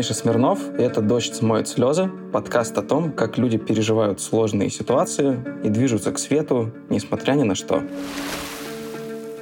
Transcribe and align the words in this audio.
Миша 0.00 0.14
Смирнов, 0.14 0.60
и 0.78 0.82
это 0.82 1.02
«Дождь 1.02 1.34
смоет 1.34 1.68
слезы», 1.68 2.10
подкаст 2.32 2.78
о 2.78 2.80
том, 2.80 3.12
как 3.12 3.36
люди 3.36 3.58
переживают 3.58 4.18
сложные 4.18 4.70
ситуации 4.70 5.36
и 5.62 5.68
движутся 5.68 6.10
к 6.10 6.18
свету, 6.18 6.72
несмотря 6.88 7.32
ни 7.34 7.42
на 7.42 7.54
что. 7.54 7.82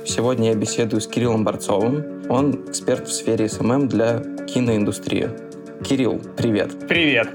Сегодня 0.05 0.49
я 0.49 0.57
беседую 0.57 1.01
с 1.01 1.07
Кириллом 1.07 1.45
Борцовым. 1.45 2.25
Он 2.29 2.55
эксперт 2.69 3.07
в 3.07 3.13
сфере 3.13 3.49
СММ 3.49 3.87
для 3.87 4.19
киноиндустрии. 4.49 5.31
Кирилл, 5.85 6.21
привет. 6.37 6.89
Привет. 6.89 7.29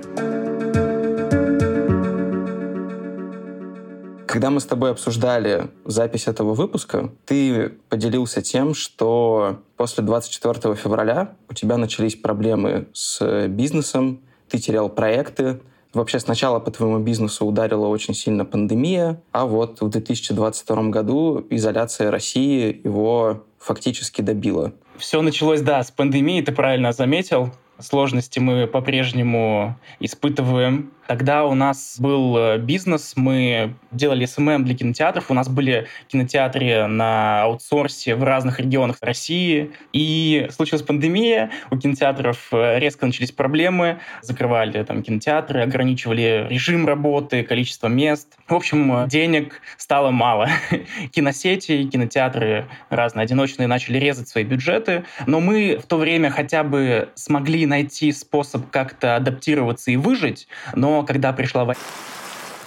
Когда 4.34 4.50
мы 4.50 4.60
с 4.62 4.66
тобой 4.66 4.90
обсуждали 4.90 5.68
запись 5.86 6.26
этого 6.26 6.56
выпуска, 6.56 7.12
ты 7.28 7.74
поделился 7.88 8.42
тем, 8.42 8.74
что 8.74 9.60
после 9.78 10.04
24 10.04 10.74
февраля 10.74 11.36
у 11.52 11.54
тебя 11.54 11.78
начались 11.78 12.16
проблемы 12.16 12.88
с 12.94 13.48
бизнесом, 13.48 14.22
ты 14.50 14.58
терял 14.58 14.90
проекты. 14.90 15.60
Вообще 15.94 16.20
сначала 16.20 16.60
по 16.60 16.72
твоему 16.72 16.98
бизнесу 16.98 17.46
ударила 17.46 17.86
очень 17.86 18.16
сильно 18.16 18.44
пандемия, 18.44 19.22
а 19.34 19.46
вот 19.46 19.82
в 19.82 19.90
2022 19.90 20.84
году 20.86 21.46
изоляция 21.52 22.10
России 22.10 22.82
его 22.84 23.44
фактически 23.60 24.24
добила. 24.24 24.74
Все 24.98 25.22
началось, 25.22 25.62
да, 25.62 25.84
с 25.84 25.92
пандемии, 25.92 26.42
ты 26.42 26.52
правильно 26.52 26.92
заметил. 26.92 27.52
Сложности 27.78 28.40
мы 28.40 28.66
по-прежнему 28.66 29.78
испытываем 30.00 30.92
Тогда 31.08 31.44
у 31.46 31.54
нас 31.54 31.98
был 32.00 32.38
э, 32.38 32.58
бизнес, 32.58 33.14
мы 33.18 33.76
делали 33.92 34.26
СММ 34.26 34.64
для 34.64 34.76
кинотеатров, 34.76 35.30
у 35.30 35.34
нас 35.34 35.50
были 35.50 35.88
кинотеатры 36.08 36.88
на 36.88 37.44
аутсорсе 37.44 38.16
в 38.16 38.24
разных 38.24 38.60
регионах 38.60 38.98
России, 39.02 39.72
и 39.92 40.48
случилась 40.52 40.82
пандемия, 40.82 41.52
у 41.72 41.78
кинотеатров 41.78 42.48
э, 42.54 42.80
резко 42.80 43.06
начались 43.06 43.32
проблемы, 43.32 44.00
закрывали 44.22 44.82
там 44.84 45.04
кинотеатры, 45.04 45.62
ограничивали 45.62 46.48
режим 46.50 46.88
работы, 46.88 47.44
количество 47.44 47.88
мест. 47.88 48.38
В 48.48 48.54
общем, 48.54 49.08
денег 49.10 49.62
стало 49.78 50.12
мало. 50.12 50.50
Киносети, 51.12 51.84
кинотеатры 51.84 52.68
разные 52.90 53.24
одиночные 53.24 53.68
начали 53.68 53.98
резать 53.98 54.30
свои 54.30 54.46
бюджеты, 54.46 55.04
но 55.28 55.42
мы 55.42 55.80
в 55.84 55.86
то 55.86 55.98
время 55.98 56.30
хотя 56.30 56.64
бы 56.64 57.10
смогли 57.16 57.66
найти 57.66 58.12
способ 58.14 58.70
как-то 58.70 59.16
адаптироваться 59.16 59.92
и 59.92 59.98
выжить, 59.98 60.48
но 60.74 61.03
когда 61.04 61.34
пришла 61.34 61.66
война, 61.66 61.80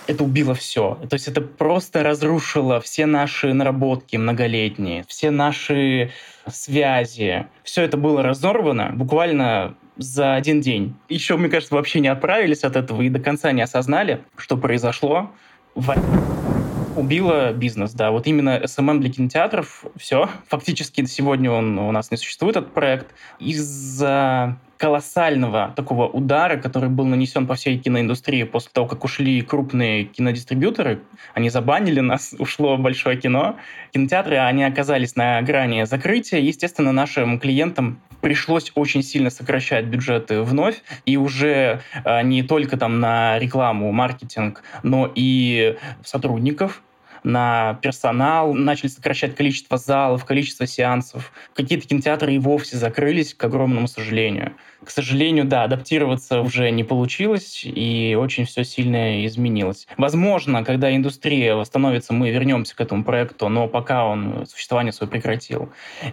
это 0.06 0.24
убило 0.24 0.54
все. 0.54 0.98
То 1.08 1.14
есть 1.14 1.28
это 1.28 1.40
просто 1.40 2.02
разрушило 2.02 2.80
все 2.80 3.06
наши 3.06 3.52
наработки 3.52 4.16
многолетние, 4.16 5.04
все 5.08 5.30
наши 5.30 6.12
связи. 6.48 7.46
Все 7.62 7.82
это 7.82 7.96
было 7.96 8.22
разорвано 8.22 8.92
буквально 8.94 9.74
за 9.96 10.34
один 10.34 10.60
день. 10.60 10.94
Еще, 11.08 11.36
мне 11.36 11.48
кажется, 11.48 11.74
вообще 11.74 12.00
не 12.00 12.08
отправились 12.08 12.64
от 12.64 12.76
этого 12.76 13.02
и 13.02 13.08
до 13.08 13.18
конца 13.18 13.52
не 13.52 13.62
осознали, 13.62 14.22
что 14.36 14.56
произошло. 14.56 15.30
Убило 16.96 17.52
бизнес, 17.52 17.92
да. 17.92 18.10
Вот 18.10 18.26
именно 18.26 18.58
SMM 18.58 19.00
для 19.00 19.10
кинотеатров, 19.10 19.84
все. 19.96 20.30
Фактически 20.48 21.04
сегодня 21.04 21.50
он 21.50 21.78
у 21.78 21.90
нас 21.92 22.10
не 22.10 22.16
существует, 22.16 22.56
этот 22.56 22.72
проект. 22.72 23.08
Из-за 23.38 24.56
колоссального 24.76 25.72
такого 25.74 26.06
удара, 26.06 26.56
который 26.56 26.88
был 26.88 27.06
нанесен 27.06 27.46
по 27.46 27.54
всей 27.54 27.78
киноиндустрии 27.78 28.44
после 28.44 28.70
того, 28.72 28.86
как 28.86 29.04
ушли 29.04 29.40
крупные 29.42 30.04
кинодистрибьюторы. 30.04 31.00
Они 31.34 31.50
забанили 31.50 32.00
нас, 32.00 32.34
ушло 32.38 32.76
большое 32.76 33.16
кино. 33.16 33.56
Кинотеатры, 33.92 34.36
они 34.36 34.64
оказались 34.64 35.16
на 35.16 35.40
грани 35.42 35.84
закрытия. 35.84 36.40
Естественно, 36.40 36.92
нашим 36.92 37.38
клиентам 37.40 38.00
пришлось 38.20 38.72
очень 38.74 39.02
сильно 39.02 39.30
сокращать 39.30 39.86
бюджеты 39.86 40.42
вновь, 40.42 40.82
и 41.04 41.16
уже 41.16 41.80
а, 42.04 42.22
не 42.22 42.42
только 42.42 42.76
там 42.76 42.98
на 42.98 43.38
рекламу, 43.38 43.92
маркетинг, 43.92 44.62
но 44.82 45.10
и 45.14 45.76
сотрудников, 46.02 46.82
на 47.26 47.74
персонал, 47.82 48.54
начали 48.54 48.86
сокращать 48.86 49.34
количество 49.34 49.76
залов, 49.78 50.24
количество 50.24 50.66
сеансов. 50.66 51.32
Какие-то 51.54 51.88
кинотеатры 51.88 52.34
и 52.34 52.38
вовсе 52.38 52.76
закрылись, 52.76 53.34
к 53.34 53.42
огромному 53.42 53.88
сожалению. 53.88 54.52
К 54.84 54.90
сожалению, 54.90 55.44
да, 55.44 55.64
адаптироваться 55.64 56.40
уже 56.40 56.70
не 56.70 56.84
получилось, 56.84 57.62
и 57.64 58.16
очень 58.18 58.44
все 58.44 58.62
сильно 58.62 59.26
изменилось. 59.26 59.88
Возможно, 59.96 60.62
когда 60.62 60.94
индустрия 60.94 61.56
восстановится, 61.56 62.12
мы 62.12 62.30
вернемся 62.30 62.76
к 62.76 62.80
этому 62.80 63.02
проекту, 63.02 63.48
но 63.48 63.66
пока 63.66 64.06
он 64.06 64.46
существование 64.46 64.92
свое 64.92 65.10
прекратил. 65.10 65.70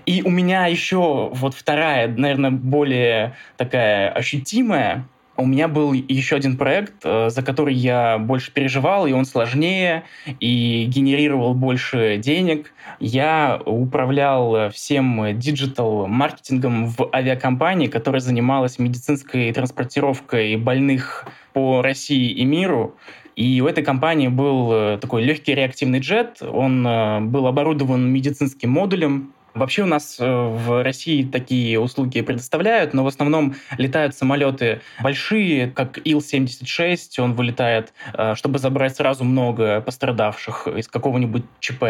И 0.08 0.24
у 0.24 0.32
меня 0.32 0.66
еще 0.66 1.30
вот 1.32 1.54
вторая, 1.54 2.08
наверное, 2.08 2.50
более 2.50 3.36
такая 3.58 4.10
ощутимая 4.10 5.08
у 5.36 5.46
меня 5.46 5.68
был 5.68 5.94
еще 5.94 6.36
один 6.36 6.58
проект, 6.58 6.94
э, 7.04 7.30
за 7.30 7.42
который 7.42 7.74
я 7.74 8.18
больше 8.18 8.52
переживал, 8.52 9.08
и 9.08 9.12
он 9.12 9.26
сложнее, 9.26 10.04
и 10.40 10.86
генерировал 10.88 11.54
больше 11.54 12.18
денег. 12.18 12.74
Я 13.00 13.62
управлял 13.66 14.70
всем 14.70 15.38
диджитал-маркетингом 15.40 16.88
в 16.88 17.10
авиакомпании, 17.14 17.88
которая 17.88 18.22
занималась 18.22 18.80
медицинской 18.80 19.52
транспортировкой 19.52 20.56
больных 20.58 21.26
по 21.54 21.82
России 21.82 22.32
и 22.32 22.46
миру. 22.46 22.96
И 23.36 23.62
у 23.62 23.68
этой 23.68 23.84
компании 23.84 24.28
был 24.28 24.72
э, 24.72 24.98
такой 25.02 25.24
легкий 25.24 25.56
реактивный 25.56 26.00
джет, 26.00 26.42
он 26.42 26.86
э, 26.86 27.20
был 27.22 27.48
оборудован 27.48 28.12
медицинским 28.12 28.70
модулем, 28.70 29.33
Вообще 29.54 29.84
у 29.84 29.86
нас 29.86 30.18
э, 30.20 30.26
в 30.26 30.84
России 30.84 31.24
такие 31.24 31.80
услуги 31.80 32.22
предоставляют, 32.22 32.94
но 32.94 33.04
в 33.04 33.08
основном 33.08 33.56
летают 33.78 34.16
самолеты 34.16 34.82
большие, 35.02 35.70
как 35.70 36.00
Ил-76, 36.04 37.20
он 37.20 37.34
вылетает, 37.34 37.94
э, 38.14 38.34
чтобы 38.36 38.58
забрать 38.58 38.96
сразу 38.96 39.24
много 39.24 39.82
пострадавших 39.82 40.68
из 40.68 40.88
какого-нибудь 40.88 41.44
ЧП. 41.60 41.84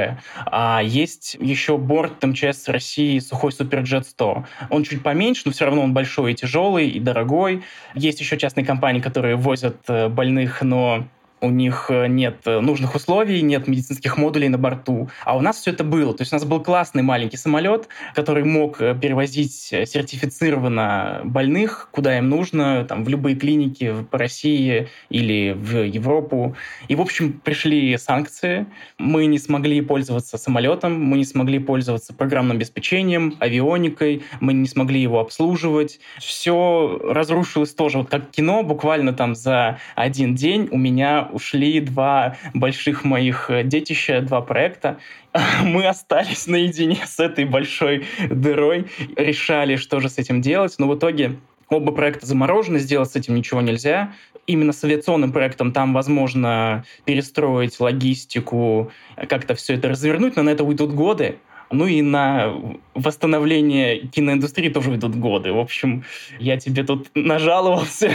А 0.46 0.82
есть 0.84 1.38
еще 1.40 1.78
борт 1.78 2.22
МЧС 2.22 2.68
России 2.68 3.20
Сухой 3.20 3.54
Суперджет 3.54 4.08
100. 4.08 4.46
Он 4.70 4.84
чуть 4.84 5.02
поменьше, 5.02 5.44
но 5.46 5.52
все 5.54 5.66
равно 5.66 5.84
он 5.84 5.94
большой 5.94 6.34
и 6.34 6.36
тяжелый, 6.36 6.90
и 6.90 7.00
дорогой. 7.00 7.64
Есть 7.96 8.20
еще 8.20 8.38
частные 8.38 8.66
компании, 8.66 9.00
которые 9.00 9.38
возят 9.38 9.78
э, 9.88 10.10
больных, 10.10 10.62
но 10.62 11.08
у 11.44 11.50
них 11.50 11.88
э, 11.90 12.08
нет 12.08 12.38
э, 12.46 12.62
нужных 12.62 12.96
условий, 12.96 13.42
нет 13.42 13.68
медицинских 13.68 14.18
модулей 14.18 14.48
на 14.48 14.58
борту. 14.58 15.10
А 15.26 15.36
у 15.36 15.42
нас 15.42 15.58
все 15.58 15.72
это 15.72 15.84
было. 15.84 16.14
То 16.14 16.22
есть 16.22 16.32
у 16.32 16.36
нас 16.36 16.46
был 16.46 16.62
классный 16.62 17.04
маленький 17.04 17.36
самолет, 17.36 17.90
который 18.16 18.46
мог 18.46 18.80
э, 18.80 18.96
перевозить 19.00 19.54
сертифицированно 19.54 21.22
больных, 21.26 21.90
куда 21.92 22.18
им 22.18 22.30
нужно, 22.30 22.86
там, 22.86 23.04
в 23.04 23.10
любые 23.10 23.36
клиники 23.36 23.94
по 24.10 24.18
России 24.18 24.88
или 25.10 25.52
в 25.52 25.84
Европу. 25.84 26.56
И, 26.88 26.96
в 26.96 27.02
общем, 27.02 27.34
пришли 27.34 27.98
санкции. 27.98 28.66
Мы 28.98 29.26
не 29.26 29.38
смогли 29.38 29.82
пользоваться 29.82 30.38
самолетом, 30.38 31.04
мы 31.04 31.18
не 31.18 31.26
смогли 31.26 31.60
пользоваться 31.60 32.14
программным 32.14 32.56
обеспечением, 32.56 33.36
авионикой, 33.40 34.24
мы 34.40 34.54
не 34.54 34.68
смогли 34.68 35.02
его 35.02 35.20
обслуживать. 35.20 36.00
Все 36.20 37.02
разрушилось 37.04 37.74
тоже. 37.74 37.98
Вот 37.98 38.10
как 38.10 38.32
кино, 38.32 38.64
буквально 38.64 39.12
там 39.12 39.36
за 39.36 39.80
один 39.96 40.36
день 40.36 40.70
у 40.72 40.78
меня 40.78 41.28
ушли 41.34 41.80
два 41.80 42.38
больших 42.54 43.04
моих 43.04 43.50
э, 43.50 43.64
детища, 43.64 44.22
два 44.22 44.42
проекта. 44.42 45.00
Мы 45.64 45.88
остались 45.88 46.48
наедине 46.48 47.00
с 47.06 47.20
этой 47.20 47.46
большой 47.46 48.06
дырой, 48.30 48.88
решали, 49.16 49.76
что 49.76 50.00
же 50.00 50.10
с 50.10 50.18
этим 50.18 50.42
делать, 50.42 50.76
но 50.78 50.88
в 50.88 50.98
итоге 50.98 51.38
Оба 51.74 51.92
проекта 51.92 52.28
заморожены, 52.28 52.78
сделать 52.78 53.12
с 53.12 53.16
этим 53.16 53.36
ничего 53.36 53.62
нельзя. 53.62 54.14
Именно 54.46 54.74
с 54.74 54.84
авиационным 54.84 55.32
проектом 55.32 55.72
там 55.72 55.94
возможно 55.94 56.84
перестроить 57.06 57.80
логистику, 57.80 58.92
как-то 59.28 59.56
все 59.56 59.76
это 59.76 59.90
развернуть, 59.90 60.36
но 60.36 60.44
на 60.44 60.50
это 60.50 60.64
уйдут 60.64 60.94
годы. 60.94 61.38
Ну 61.74 61.88
и 61.88 62.02
на 62.02 62.54
восстановление 62.94 64.08
киноиндустрии 64.08 64.70
тоже 64.70 64.92
уйдут 64.92 65.16
годы. 65.16 65.52
В 65.52 65.60
общем, 65.60 66.04
я 66.40 66.58
тебе 66.58 66.84
тут 66.84 67.10
нажаловался. 67.16 68.12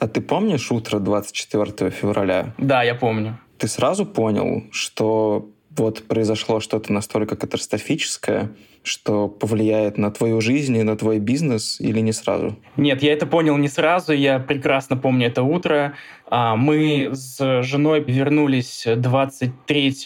А 0.00 0.08
ты 0.08 0.22
помнишь 0.22 0.72
утро 0.72 0.98
24 0.98 1.90
февраля? 1.90 2.54
Да, 2.56 2.82
я 2.82 2.94
помню. 2.94 3.38
Ты 3.58 3.68
сразу 3.68 4.06
понял, 4.06 4.64
что 4.72 5.50
вот 5.76 6.02
произошло 6.08 6.60
что-то 6.60 6.92
настолько 6.92 7.36
катастрофическое, 7.36 8.50
что 8.82 9.28
повлияет 9.28 9.98
на 9.98 10.10
твою 10.10 10.40
жизнь 10.40 10.76
и 10.76 10.82
на 10.82 10.96
твой 10.96 11.18
бизнес 11.18 11.80
или 11.80 12.00
не 12.00 12.12
сразу? 12.12 12.56
Нет, 12.76 13.02
я 13.02 13.12
это 13.12 13.26
понял 13.26 13.56
не 13.56 13.68
сразу. 13.68 14.12
Я 14.12 14.38
прекрасно 14.38 14.96
помню 14.96 15.26
это 15.26 15.42
утро. 15.42 15.94
А, 16.30 16.54
мы 16.54 17.10
с 17.12 17.62
женой 17.62 18.04
вернулись 18.06 18.84
23 18.86 19.96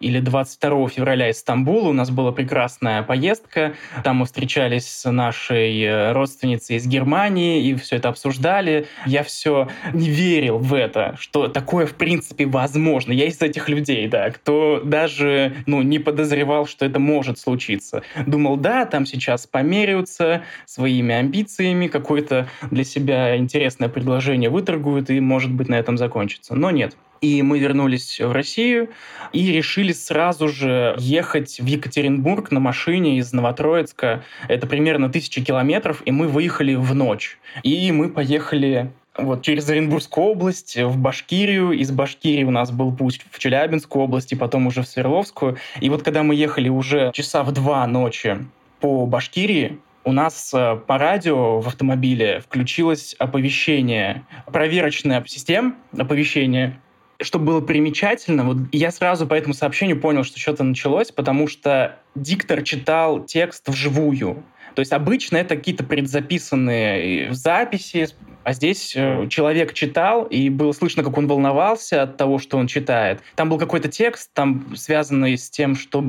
или 0.00 0.20
22 0.20 0.88
февраля 0.88 1.28
из 1.28 1.40
Стамбула. 1.40 1.88
У 1.88 1.92
нас 1.92 2.10
была 2.10 2.32
прекрасная 2.32 3.02
поездка. 3.02 3.74
Там 4.02 4.16
мы 4.16 4.26
встречались 4.26 4.88
с 4.88 5.10
нашей 5.10 5.82
э, 5.82 6.12
родственницей 6.12 6.76
из 6.76 6.86
Германии 6.86 7.62
и 7.66 7.74
все 7.74 7.96
это 7.96 8.08
обсуждали. 8.08 8.86
Я 9.04 9.22
все 9.22 9.68
не 9.92 10.08
верил 10.08 10.56
в 10.58 10.72
это, 10.72 11.16
что 11.18 11.48
такое 11.48 11.84
в 11.84 11.94
принципе 11.94 12.46
возможно. 12.46 13.12
Я 13.12 13.26
из 13.26 13.40
этих 13.42 13.68
людей, 13.68 14.08
да, 14.08 14.30
кто 14.30 14.80
даже 14.82 15.54
ну, 15.66 15.82
не 15.82 15.98
подозревал, 15.98 16.66
что 16.66 16.86
это 16.86 16.98
может 16.98 17.38
случиться. 17.38 18.02
Думал, 18.26 18.56
да, 18.56 18.86
там 18.86 19.04
сейчас 19.04 19.46
померяются 19.46 20.42
своими 20.64 21.14
амбициями, 21.14 21.88
какое-то 21.88 22.48
для 22.70 22.84
себя 22.84 23.36
интересное 23.36 23.90
предложение 23.90 24.48
выторгуют, 24.48 25.10
и, 25.10 25.20
может 25.20 25.41
быть, 25.50 25.68
на 25.68 25.74
этом 25.74 25.98
закончится. 25.98 26.54
Но 26.54 26.70
нет. 26.70 26.96
И 27.20 27.42
мы 27.42 27.60
вернулись 27.60 28.20
в 28.20 28.32
Россию 28.32 28.90
и 29.32 29.52
решили 29.52 29.92
сразу 29.92 30.48
же 30.48 30.96
ехать 30.98 31.60
в 31.60 31.66
Екатеринбург 31.66 32.50
на 32.50 32.58
машине 32.58 33.18
из 33.18 33.32
Новотроицка. 33.32 34.24
Это 34.48 34.66
примерно 34.66 35.08
тысяча 35.08 35.42
километров, 35.42 36.02
и 36.04 36.10
мы 36.10 36.26
выехали 36.26 36.74
в 36.74 36.94
ночь. 36.94 37.38
И 37.62 37.92
мы 37.92 38.08
поехали 38.08 38.90
вот 39.16 39.42
через 39.42 39.68
Оренбургскую 39.68 40.26
область 40.26 40.76
в 40.76 40.96
Башкирию. 40.98 41.72
Из 41.72 41.90
Башкирии 41.90 42.44
у 42.44 42.50
нас 42.50 42.70
был 42.70 42.92
путь 42.92 43.20
в 43.30 43.38
Челябинскую 43.38 44.04
область 44.04 44.32
и 44.32 44.36
потом 44.36 44.66
уже 44.66 44.82
в 44.82 44.88
Свердловскую. 44.88 45.58
И 45.80 45.90
вот 45.90 46.02
когда 46.02 46.22
мы 46.22 46.34
ехали 46.34 46.68
уже 46.68 47.12
часа 47.14 47.42
в 47.42 47.52
два 47.52 47.86
ночи 47.86 48.38
по 48.80 49.06
Башкирии, 49.06 49.78
у 50.04 50.12
нас 50.12 50.52
э, 50.54 50.76
по 50.86 50.98
радио 50.98 51.60
в 51.60 51.68
автомобиле 51.68 52.40
включилось 52.40 53.14
оповещение, 53.18 54.24
проверочная 54.46 55.22
система 55.26 55.74
оповещения 55.96 56.78
что 57.24 57.38
было 57.38 57.60
примечательно, 57.60 58.44
вот 58.44 58.56
я 58.72 58.90
сразу 58.90 59.26
по 59.26 59.34
этому 59.34 59.54
сообщению 59.54 60.00
понял, 60.00 60.24
что 60.24 60.38
что-то 60.38 60.64
началось, 60.64 61.10
потому 61.10 61.46
что 61.46 61.98
диктор 62.14 62.62
читал 62.62 63.24
текст 63.24 63.68
вживую. 63.68 64.42
То 64.74 64.80
есть 64.80 64.92
обычно 64.92 65.36
это 65.36 65.56
какие-то 65.56 65.84
предзаписанные 65.84 67.28
э, 67.28 67.32
записи, 67.32 68.08
а 68.44 68.52
здесь 68.52 68.94
э, 68.96 69.28
человек 69.28 69.72
читал, 69.72 70.24
и 70.24 70.48
было 70.48 70.72
слышно, 70.72 71.02
как 71.02 71.16
он 71.16 71.28
волновался 71.28 72.02
от 72.02 72.16
того, 72.16 72.38
что 72.38 72.58
он 72.58 72.66
читает. 72.66 73.20
Там 73.36 73.48
был 73.48 73.58
какой-то 73.58 73.88
текст, 73.88 74.30
там 74.32 74.74
связанный 74.76 75.38
с 75.38 75.48
тем, 75.48 75.76
что 75.76 76.04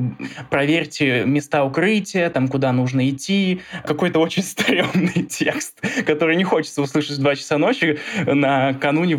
проверьте 0.50 1.24
места 1.24 1.64
укрытия, 1.64 2.30
там 2.30 2.48
куда 2.48 2.72
нужно 2.72 3.08
идти. 3.08 3.60
Какой-то 3.84 4.18
очень 4.18 4.42
стрёмный 4.44 5.24
текст, 5.24 5.80
который 6.06 6.36
не 6.36 6.44
хочется 6.44 6.82
услышать 6.82 7.18
в 7.18 7.20
2 7.20 7.36
часа 7.36 7.58
ночи 7.58 7.98
накануне 8.26 9.18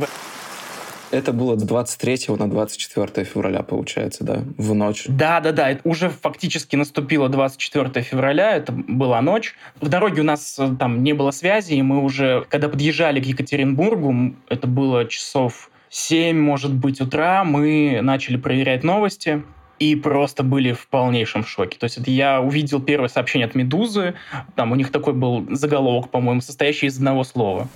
это 1.15 1.33
было 1.33 1.57
с 1.57 1.63
23 1.63 2.35
на 2.37 2.49
24 2.49 3.25
февраля, 3.25 3.63
получается, 3.63 4.23
да, 4.23 4.43
в 4.57 4.73
ночь. 4.73 5.05
Да-да-да, 5.07 5.79
уже 5.83 6.09
фактически 6.09 6.75
наступило 6.75 7.29
24 7.29 8.03
февраля, 8.03 8.55
это 8.55 8.71
была 8.71 9.21
ночь. 9.21 9.55
В 9.81 9.89
дороге 9.89 10.21
у 10.21 10.25
нас 10.25 10.57
э, 10.59 10.75
там 10.79 11.03
не 11.03 11.13
было 11.13 11.31
связи, 11.31 11.73
и 11.73 11.81
мы 11.81 12.03
уже, 12.03 12.45
когда 12.49 12.69
подъезжали 12.69 13.19
к 13.19 13.25
Екатеринбургу, 13.25 14.35
это 14.49 14.67
было 14.67 15.05
часов 15.05 15.69
7, 15.89 16.37
может 16.37 16.73
быть, 16.73 17.01
утра, 17.01 17.43
мы 17.43 17.99
начали 18.01 18.37
проверять 18.37 18.83
новости, 18.83 19.43
и 19.79 19.95
просто 19.95 20.43
были 20.43 20.71
в 20.71 20.87
полнейшем 20.87 21.45
шоке. 21.45 21.77
То 21.77 21.85
есть 21.85 21.97
это 21.97 22.09
я 22.09 22.41
увидел 22.41 22.81
первое 22.81 23.09
сообщение 23.09 23.47
от 23.47 23.55
«Медузы», 23.55 24.15
там 24.55 24.71
у 24.71 24.75
них 24.75 24.91
такой 24.91 25.13
был 25.13 25.45
заголовок, 25.49 26.09
по-моему, 26.09 26.41
состоящий 26.41 26.87
из 26.87 26.97
одного 26.97 27.23
слова 27.23 27.67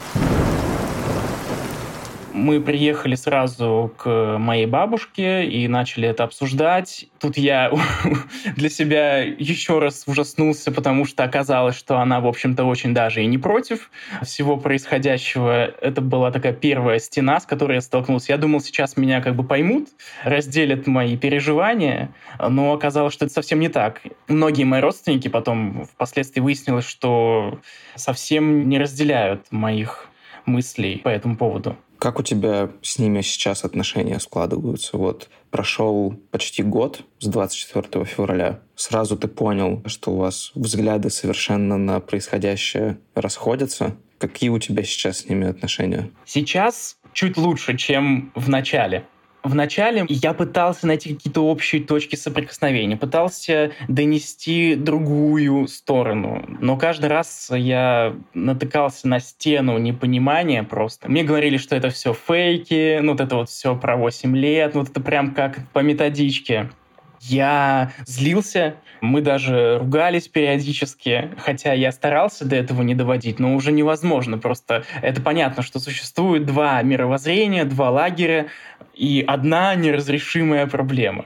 мы 2.39 2.62
приехали 2.62 3.15
сразу 3.15 3.94
к 3.97 4.38
моей 4.38 4.65
бабушке 4.65 5.45
и 5.45 5.68
начали 5.68 6.07
это 6.07 6.24
обсуждать. 6.24 7.07
Тут 7.19 7.38
я 7.38 7.71
для 8.56 8.69
себя 8.69 9.19
еще 9.19 9.80
раз 9.80 10.03
ужаснулся, 10.07 10.71
потому 10.71 11.06
что 11.06 11.24
оказалось, 11.24 11.75
что 11.75 11.97
она, 11.97 12.19
в 12.21 12.27
общем-то, 12.27 12.63
очень 12.63 12.94
даже 12.94 13.24
и 13.24 13.25
не 13.25 13.38
против 13.38 13.91
всего 14.24 14.57
происходящего. 14.57 15.65
Это 15.81 16.01
была 16.01 16.31
такая 16.31 16.53
первая 16.53 17.00
стена, 17.00 17.39
с 17.39 17.45
которой 17.45 17.75
я 17.75 17.81
столкнулся. 17.81 18.31
Я 18.31 18.38
думал, 18.38 18.62
сейчас 18.62 18.97
меня 18.97 19.21
как 19.21 19.36
бы 19.36 19.44
поймут, 19.44 19.89
разделят 20.24 20.88
мои 20.88 21.18
переживания, 21.18 22.09
но 22.39 22.74
оказалось, 22.74 23.13
что 23.13 23.25
это 23.25 23.33
совсем 23.33 23.59
не 23.59 23.69
так. 23.69 24.01
Многие 24.27 24.63
мои 24.63 24.80
родственники 24.80 25.27
потом 25.27 25.86
впоследствии 25.86 26.39
выяснилось, 26.39 26.86
что 26.86 27.59
совсем 27.95 28.69
не 28.69 28.80
разделяют 28.80 29.45
моих 29.51 30.07
мыслей 30.45 31.01
по 31.03 31.09
этому 31.09 31.36
поводу. 31.36 31.77
Как 32.00 32.18
у 32.18 32.24
тебя 32.24 32.72
с 32.81 32.98
ними 32.98 33.19
сейчас 33.19 33.66
отношения 33.66 34.19
складываются? 34.22 34.98
Вот 34.98 35.30
прошел 35.51 36.13
почти 36.31 36.63
год 36.63 37.01
с 37.19 37.28
24 37.28 38.06
февраля. 38.06 38.62
Сразу 38.75 39.18
ты 39.18 39.28
понял, 39.28 39.84
что 39.86 40.12
у 40.12 40.18
вас 40.18 40.51
взгляды 40.56 41.10
совершенно 41.10 41.78
на 41.78 42.00
происходящее 42.00 43.00
расходятся. 43.16 43.98
Какие 44.18 44.50
у 44.50 44.60
тебя 44.60 44.84
сейчас 44.84 45.19
с 45.19 45.30
ними 45.30 45.48
отношения? 45.48 46.10
Сейчас 46.25 46.98
чуть 47.12 47.36
лучше, 47.36 47.75
чем 47.75 48.31
в 48.34 48.48
начале. 48.48 49.06
Вначале 49.44 50.06
я 50.09 50.33
пытался 50.33 50.88
найти 50.88 51.13
какие-то 51.13 51.41
общие 51.45 51.81
точки 51.81 52.15
соприкосновения, 52.15 52.97
пытался 52.97 53.71
донести 53.88 54.75
другую 54.75 55.68
сторону, 55.68 56.44
но 56.59 56.77
каждый 56.77 57.09
раз 57.09 57.50
я 57.53 58.15
натыкался 58.33 59.07
на 59.07 59.19
стену 59.19 59.77
непонимания 59.77 60.63
просто. 60.63 61.09
Мне 61.09 61.24
говорили, 61.24 61.57
что 61.57 61.75
это 61.75 61.89
все 61.89 62.13
фейки, 62.13 63.00
ну 63.00 63.13
вот 63.13 63.21
это 63.21 63.36
вот 63.38 63.50
все 63.50 63.75
про 63.75 63.95
8 63.95 64.36
лет, 64.36 64.74
ну 64.74 64.81
вот 64.81 64.89
это 64.89 65.01
прям 65.01 65.33
как 65.33 65.59
по 65.71 65.80
методичке. 65.80 66.69
Я 67.21 67.92
злился, 68.06 68.75
мы 69.01 69.21
даже 69.21 69.77
ругались 69.80 70.27
периодически, 70.27 71.31
хотя 71.38 71.74
я 71.74 71.92
старался 71.92 72.45
до 72.45 72.56
этого 72.56 72.81
не 72.81 72.95
доводить, 72.95 73.39
но 73.39 73.56
уже 73.56 73.71
невозможно. 73.71 74.38
Просто 74.38 74.83
это 75.01 75.21
понятно, 75.21 75.63
что 75.63 75.80
существует 75.80 76.45
два 76.45 76.81
мировоззрения, 76.81 77.66
два 77.66 77.89
лагеря 77.89 78.48
и 78.94 79.24
одна 79.27 79.75
неразрешимая 79.75 80.68
проблема 80.68 81.25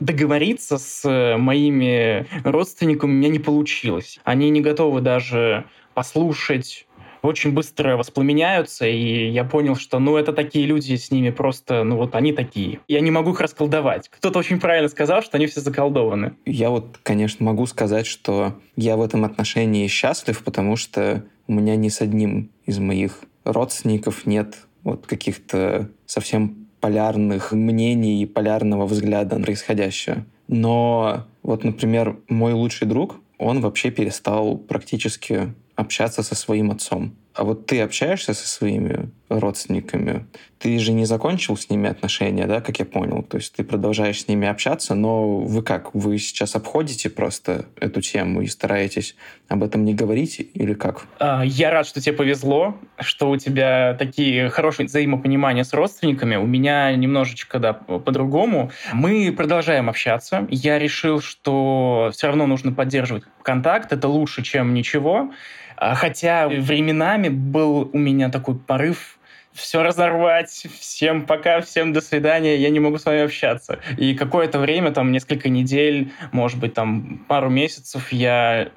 договориться 0.00 0.76
с 0.76 1.36
моими 1.38 2.26
родственниками 2.44 3.10
у 3.10 3.14
меня 3.14 3.28
не 3.28 3.38
получилось. 3.38 4.18
Они 4.24 4.50
не 4.50 4.60
готовы 4.60 5.00
даже 5.00 5.64
послушать 5.94 6.86
очень 7.24 7.52
быстро 7.52 7.96
воспламеняются, 7.96 8.86
и 8.86 9.30
я 9.30 9.44
понял, 9.44 9.76
что, 9.76 9.98
ну, 9.98 10.16
это 10.16 10.32
такие 10.32 10.66
люди, 10.66 10.94
с 10.94 11.10
ними 11.10 11.30
просто, 11.30 11.82
ну, 11.82 11.96
вот 11.96 12.14
они 12.14 12.32
такие. 12.32 12.80
Я 12.86 13.00
не 13.00 13.10
могу 13.10 13.32
их 13.32 13.40
расколдовать. 13.40 14.10
Кто-то 14.10 14.38
очень 14.38 14.60
правильно 14.60 14.88
сказал, 14.88 15.22
что 15.22 15.36
они 15.36 15.46
все 15.46 15.60
заколдованы. 15.60 16.34
Я 16.44 16.70
вот, 16.70 16.98
конечно, 17.02 17.44
могу 17.44 17.66
сказать, 17.66 18.06
что 18.06 18.54
я 18.76 18.96
в 18.96 19.02
этом 19.02 19.24
отношении 19.24 19.86
счастлив, 19.86 20.42
потому 20.44 20.76
что 20.76 21.24
у 21.46 21.52
меня 21.52 21.76
ни 21.76 21.88
с 21.88 22.00
одним 22.00 22.50
из 22.66 22.78
моих 22.78 23.20
родственников 23.44 24.26
нет 24.26 24.56
вот 24.82 25.06
каких-то 25.06 25.88
совсем 26.06 26.68
полярных 26.80 27.52
мнений 27.52 28.22
и 28.22 28.26
полярного 28.26 28.86
взгляда 28.86 29.38
на 29.38 29.44
происходящее. 29.44 30.26
Но 30.48 31.24
вот, 31.42 31.64
например, 31.64 32.18
мой 32.28 32.52
лучший 32.52 32.86
друг, 32.86 33.16
он 33.38 33.60
вообще 33.60 33.90
перестал 33.90 34.58
практически 34.58 35.54
общаться 35.76 36.22
со 36.22 36.34
своим 36.34 36.70
отцом. 36.70 37.16
А 37.34 37.42
вот 37.42 37.66
ты 37.66 37.80
общаешься 37.80 38.32
со 38.32 38.46
своими 38.46 39.10
родственниками? 39.28 40.26
Ты 40.58 40.78
же 40.78 40.92
не 40.92 41.04
закончил 41.04 41.56
с 41.56 41.68
ними 41.68 41.90
отношения, 41.90 42.46
да, 42.46 42.60
как 42.60 42.78
я 42.78 42.84
понял? 42.84 43.24
То 43.24 43.38
есть 43.38 43.54
ты 43.56 43.64
продолжаешь 43.64 44.22
с 44.22 44.28
ними 44.28 44.46
общаться, 44.46 44.94
но 44.94 45.38
вы 45.38 45.62
как? 45.64 45.92
Вы 45.94 46.18
сейчас 46.18 46.54
обходите 46.54 47.10
просто 47.10 47.66
эту 47.80 48.00
тему 48.02 48.42
и 48.42 48.46
стараетесь 48.46 49.16
об 49.48 49.64
этом 49.64 49.84
не 49.84 49.94
говорить 49.94 50.38
или 50.54 50.74
как? 50.74 51.06
А, 51.18 51.42
я 51.44 51.72
рад, 51.72 51.88
что 51.88 52.00
тебе 52.00 52.14
повезло, 52.14 52.78
что 53.00 53.30
у 53.30 53.36
тебя 53.36 53.96
такие 53.98 54.48
хорошие 54.48 54.86
взаимопонимания 54.86 55.64
с 55.64 55.72
родственниками. 55.72 56.36
У 56.36 56.46
меня 56.46 56.94
немножечко, 56.94 57.58
да, 57.58 57.72
по-другому. 57.72 58.70
Мы 58.92 59.32
продолжаем 59.36 59.90
общаться. 59.90 60.46
Я 60.50 60.78
решил, 60.78 61.20
что 61.20 62.10
все 62.12 62.28
равно 62.28 62.46
нужно 62.46 62.72
поддерживать 62.72 63.24
контакт. 63.42 63.92
Это 63.92 64.06
лучше, 64.06 64.44
чем 64.44 64.72
ничего. 64.72 65.32
А, 65.76 65.94
хотя 65.94 66.48
временами 66.48 67.28
был 67.28 67.90
у 67.92 67.98
меня 67.98 68.30
такой 68.30 68.54
порыв 68.56 69.18
все 69.54 69.82
разорвать, 69.82 70.66
всем 70.80 71.26
пока, 71.26 71.60
всем 71.60 71.92
до 71.92 72.00
свидания, 72.00 72.56
я 72.56 72.70
не 72.70 72.80
могу 72.80 72.98
с 72.98 73.04
вами 73.04 73.22
общаться. 73.22 73.78
И 73.96 74.14
какое-то 74.14 74.58
время, 74.58 74.90
там 74.90 75.12
несколько 75.12 75.48
недель, 75.48 76.12
может 76.32 76.58
быть, 76.58 76.74
там 76.74 77.24
пару 77.28 77.48
месяцев 77.48 78.12
я 78.12 78.70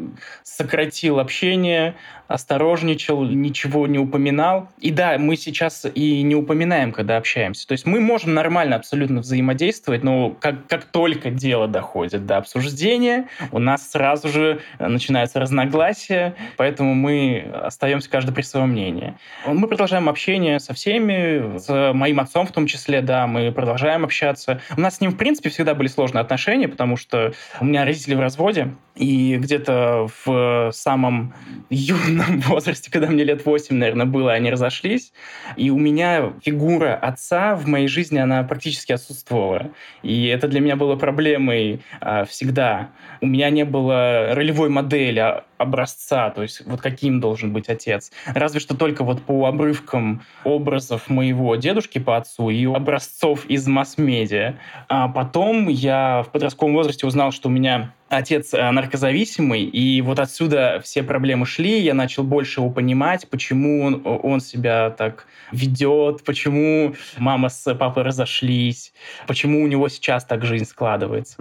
сократил 0.43 1.19
общение, 1.19 1.95
осторожничал, 2.27 3.23
ничего 3.23 3.87
не 3.87 3.99
упоминал. 3.99 4.69
И 4.79 4.91
да, 4.91 5.17
мы 5.17 5.37
сейчас 5.37 5.85
и 5.93 6.21
не 6.21 6.35
упоминаем, 6.35 6.91
когда 6.91 7.17
общаемся. 7.17 7.67
То 7.67 7.71
есть 7.71 7.85
мы 7.85 7.99
можем 7.99 8.33
нормально 8.33 8.75
абсолютно 8.75 9.21
взаимодействовать, 9.21 10.03
но 10.03 10.31
как, 10.31 10.67
как 10.67 10.83
только 10.83 11.29
дело 11.29 11.67
доходит 11.67 12.25
до 12.25 12.37
обсуждения, 12.37 13.27
у 13.51 13.59
нас 13.59 13.89
сразу 13.91 14.27
же 14.29 14.59
начинается 14.79 15.39
разногласия, 15.39 16.35
поэтому 16.57 16.93
мы 16.93 17.49
остаемся 17.63 18.09
каждый 18.09 18.33
при 18.33 18.41
своем 18.41 18.69
мнении. 18.69 19.15
Мы 19.45 19.67
продолжаем 19.67 20.09
общение 20.09 20.59
со 20.67 20.73
всеми, 20.73 21.57
с 21.57 21.93
моим 21.93 22.19
отцом 22.19 22.45
в 22.45 22.51
том 22.51 22.67
числе, 22.67 23.01
да, 23.01 23.25
мы 23.25 23.53
продолжаем 23.53 24.03
общаться. 24.03 24.59
У 24.75 24.81
нас 24.81 24.97
с 24.97 25.01
ним, 25.01 25.11
в 25.11 25.17
принципе, 25.17 25.49
всегда 25.49 25.73
были 25.73 25.87
сложные 25.87 26.21
отношения, 26.21 26.67
потому 26.67 26.97
что 26.97 27.31
у 27.61 27.65
меня 27.65 27.85
родители 27.85 28.15
в 28.15 28.19
разводе, 28.19 28.75
И 28.97 29.37
где-то 29.37 30.07
в 30.25 30.71
самом 30.73 31.33
юном 31.69 32.39
возрасте, 32.41 32.91
когда 32.91 33.07
мне 33.07 33.23
лет 33.23 33.45
8, 33.45 33.75
наверное, 33.75 34.05
было, 34.05 34.33
они 34.33 34.49
разошлись. 34.51 35.13
И 35.55 35.69
у 35.69 35.77
меня 35.77 36.33
фигура 36.43 36.95
отца 36.95 37.55
в 37.55 37.67
моей 37.67 37.87
жизни, 37.87 38.17
она 38.17 38.43
практически 38.43 38.91
отсутствовала. 38.91 39.71
И 40.03 40.27
это 40.27 40.47
для 40.47 40.59
меня 40.59 40.75
было 40.75 40.95
проблемой 40.95 41.81
а, 42.01 42.25
всегда. 42.25 42.89
У 43.21 43.27
меня 43.27 43.49
не 43.49 43.65
было 43.65 44.33
ролевой 44.33 44.69
модели, 44.69 45.19
а, 45.19 45.43
образца, 45.57 46.29
то 46.29 46.43
есть 46.43 46.65
вот 46.65 46.81
каким 46.81 47.19
должен 47.19 47.51
быть 47.51 47.67
отец. 47.69 48.11
Разве 48.25 48.59
что 48.59 48.75
только 48.75 49.03
вот 49.03 49.23
по 49.23 49.45
обрывкам 49.47 50.21
образов 50.43 51.09
моего 51.09 51.55
дедушки 51.55 51.99
по 51.99 52.17
отцу 52.17 52.49
и 52.49 52.65
образцов 52.65 53.45
из 53.45 53.67
масс-медиа. 53.67 54.55
А 54.87 55.07
потом 55.07 55.67
я 55.67 56.23
в 56.23 56.31
подростковом 56.31 56.73
возрасте 56.73 57.07
узнал, 57.07 57.31
что 57.31 57.49
у 57.49 57.51
меня 57.51 57.93
отец 58.09 58.53
э, 58.53 58.71
наркозависимый, 58.71 59.63
и 59.63 60.01
вот 60.01 60.19
отсюда 60.19 60.81
все 60.83 61.03
проблемы 61.03 61.45
шли, 61.45 61.79
я 61.79 61.93
начал 61.93 62.23
больше 62.23 62.61
его 62.61 62.69
понимать, 62.69 63.29
почему 63.29 63.83
он, 63.83 64.01
он 64.05 64.39
себя 64.39 64.89
так 64.91 65.25
ведет, 65.51 66.23
почему 66.23 66.95
мама 67.17 67.49
с 67.49 67.73
папой 67.75 68.03
разошлись, 68.03 68.93
почему 69.27 69.63
у 69.63 69.67
него 69.67 69.89
сейчас 69.89 70.25
так 70.25 70.45
жизнь 70.45 70.65
складывается. 70.65 71.37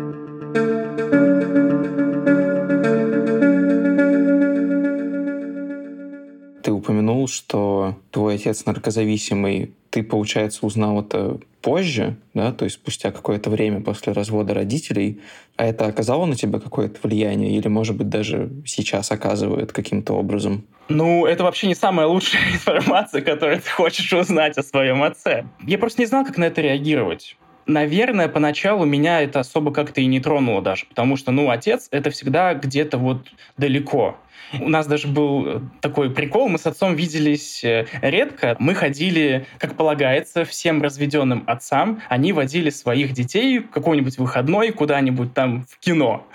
Ты 6.63 6.73
упомянул, 6.73 7.29
что 7.29 7.97
твой 8.11 8.35
отец 8.35 8.67
наркозависимый. 8.67 9.73
Ты, 9.91 10.03
получается, 10.03 10.67
узнал 10.67 11.01
это 11.01 11.39
позже, 11.67 12.15
да, 12.33 12.53
то 12.53 12.65
есть 12.65 12.77
спустя 12.77 13.11
какое-то 13.11 13.51
время 13.51 13.81
после 13.81 14.13
развода 14.13 14.55
родителей, 14.55 15.21
а 15.57 15.65
это 15.65 15.87
оказало 15.87 16.25
на 16.25 16.37
тебя 16.37 16.61
какое-то 16.61 17.01
влияние 17.03 17.57
или, 17.57 17.67
может 17.67 17.97
быть, 17.97 18.09
даже 18.09 18.53
сейчас 18.65 19.11
оказывает 19.11 19.73
каким-то 19.73 20.13
образом? 20.13 20.65
Ну, 20.89 21.27
это 21.27 21.43
вообще 21.43 21.67
не 21.67 21.75
самая 21.75 22.07
лучшая 22.07 22.41
информация, 22.53 23.21
которую 23.21 23.61
ты 23.61 23.69
хочешь 23.69 24.13
узнать 24.13 24.57
о 24.57 24.63
своем 24.63 25.03
отце. 25.03 25.47
Я 25.67 25.79
просто 25.79 26.03
не 26.03 26.07
знал, 26.07 26.25
как 26.25 26.39
на 26.39 26.45
это 26.45 26.61
реагировать. 26.61 27.37
Наверное, 27.67 28.29
поначалу 28.29 28.85
меня 28.85 29.23
это 29.23 29.41
особо 29.41 29.73
как-то 29.73 30.01
и 30.01 30.07
не 30.07 30.21
тронуло 30.21 30.63
даже, 30.63 30.87
потому 30.87 31.17
что, 31.17 31.33
ну, 31.33 31.51
отец— 31.51 31.89
это 31.91 32.11
всегда 32.11 32.55
где-то 32.55 32.97
вот 32.97 33.27
далеко. 33.57 34.17
У 34.61 34.69
нас 34.69 34.87
даже 34.87 35.09
был 35.09 35.63
такой 35.81 36.11
прикол, 36.11 36.49
мы 36.49 36.59
с 36.59 36.67
отцом 36.67 36.95
виделись 36.95 37.65
э, 37.65 37.87
редко. 38.01 38.57
Мы 38.59 38.75
ходили, 38.75 39.47
как 39.59 39.77
полагается, 39.77 40.45
всем 40.45 40.83
разведенным 40.83 41.45
отцам. 41.47 42.01
Они 42.09 42.33
водили 42.33 42.71
своих 42.71 43.13
детей 43.13 43.59
в 43.59 43.71
какой-нибудь 43.71 44.19
выходной 44.19 44.71
куда-нибудь 44.71 45.35
там 45.35 45.67
в 45.69 45.79
кино. 45.79 46.27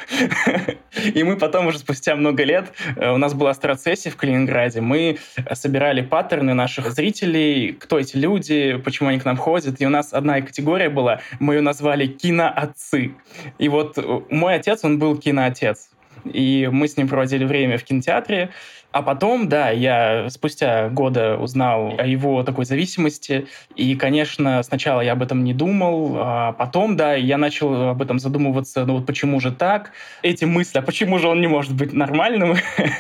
И 1.15 1.23
мы 1.23 1.37
потом 1.37 1.67
уже 1.67 1.79
спустя 1.79 2.15
много 2.15 2.43
лет, 2.43 2.73
э, 2.95 3.11
у 3.11 3.17
нас 3.17 3.33
была 3.33 3.53
страцессия 3.53 4.11
в 4.11 4.17
Калининграде, 4.17 4.81
мы 4.81 5.17
собирали 5.53 6.01
паттерны 6.01 6.53
наших 6.53 6.91
зрителей, 6.91 7.73
кто 7.73 7.97
эти 7.97 8.17
люди, 8.17 8.77
почему 8.83 9.09
они 9.09 9.19
к 9.19 9.25
нам 9.25 9.37
ходят. 9.37 9.79
И 9.79 9.85
у 9.85 9.89
нас 9.89 10.13
одна 10.13 10.41
категория 10.41 10.89
была, 10.89 11.21
мы 11.39 11.55
ее 11.55 11.61
назвали 11.61 12.07
киноотцы. 12.07 13.13
И 13.57 13.69
вот 13.69 13.97
э, 13.97 14.21
мой 14.29 14.55
отец, 14.55 14.83
он 14.83 14.99
был 14.99 15.17
киноотец 15.17 15.91
и 16.23 16.69
мы 16.71 16.87
с 16.87 16.97
ним 16.97 17.07
проводили 17.07 17.45
время 17.45 17.77
в 17.77 17.83
кинотеатре. 17.83 18.49
А 18.91 19.03
потом, 19.03 19.47
да, 19.47 19.69
я 19.69 20.29
спустя 20.29 20.89
года 20.89 21.37
узнал 21.37 21.93
о 21.97 22.05
его 22.05 22.43
такой 22.43 22.65
зависимости, 22.65 23.47
и, 23.75 23.95
конечно, 23.95 24.61
сначала 24.63 24.99
я 24.99 25.13
об 25.13 25.23
этом 25.23 25.45
не 25.45 25.53
думал, 25.53 26.15
а 26.17 26.51
потом, 26.51 26.97
да, 26.97 27.13
я 27.15 27.37
начал 27.37 27.91
об 27.91 28.01
этом 28.01 28.19
задумываться, 28.19 28.85
ну 28.85 28.95
вот 28.95 29.05
почему 29.05 29.39
же 29.39 29.51
так? 29.51 29.91
Эти 30.23 30.43
мысли, 30.43 30.79
а 30.79 30.81
почему 30.81 31.19
же 31.19 31.29
он 31.29 31.39
не 31.39 31.47
может 31.47 31.73
быть 31.73 31.93
нормальным? 31.93 32.57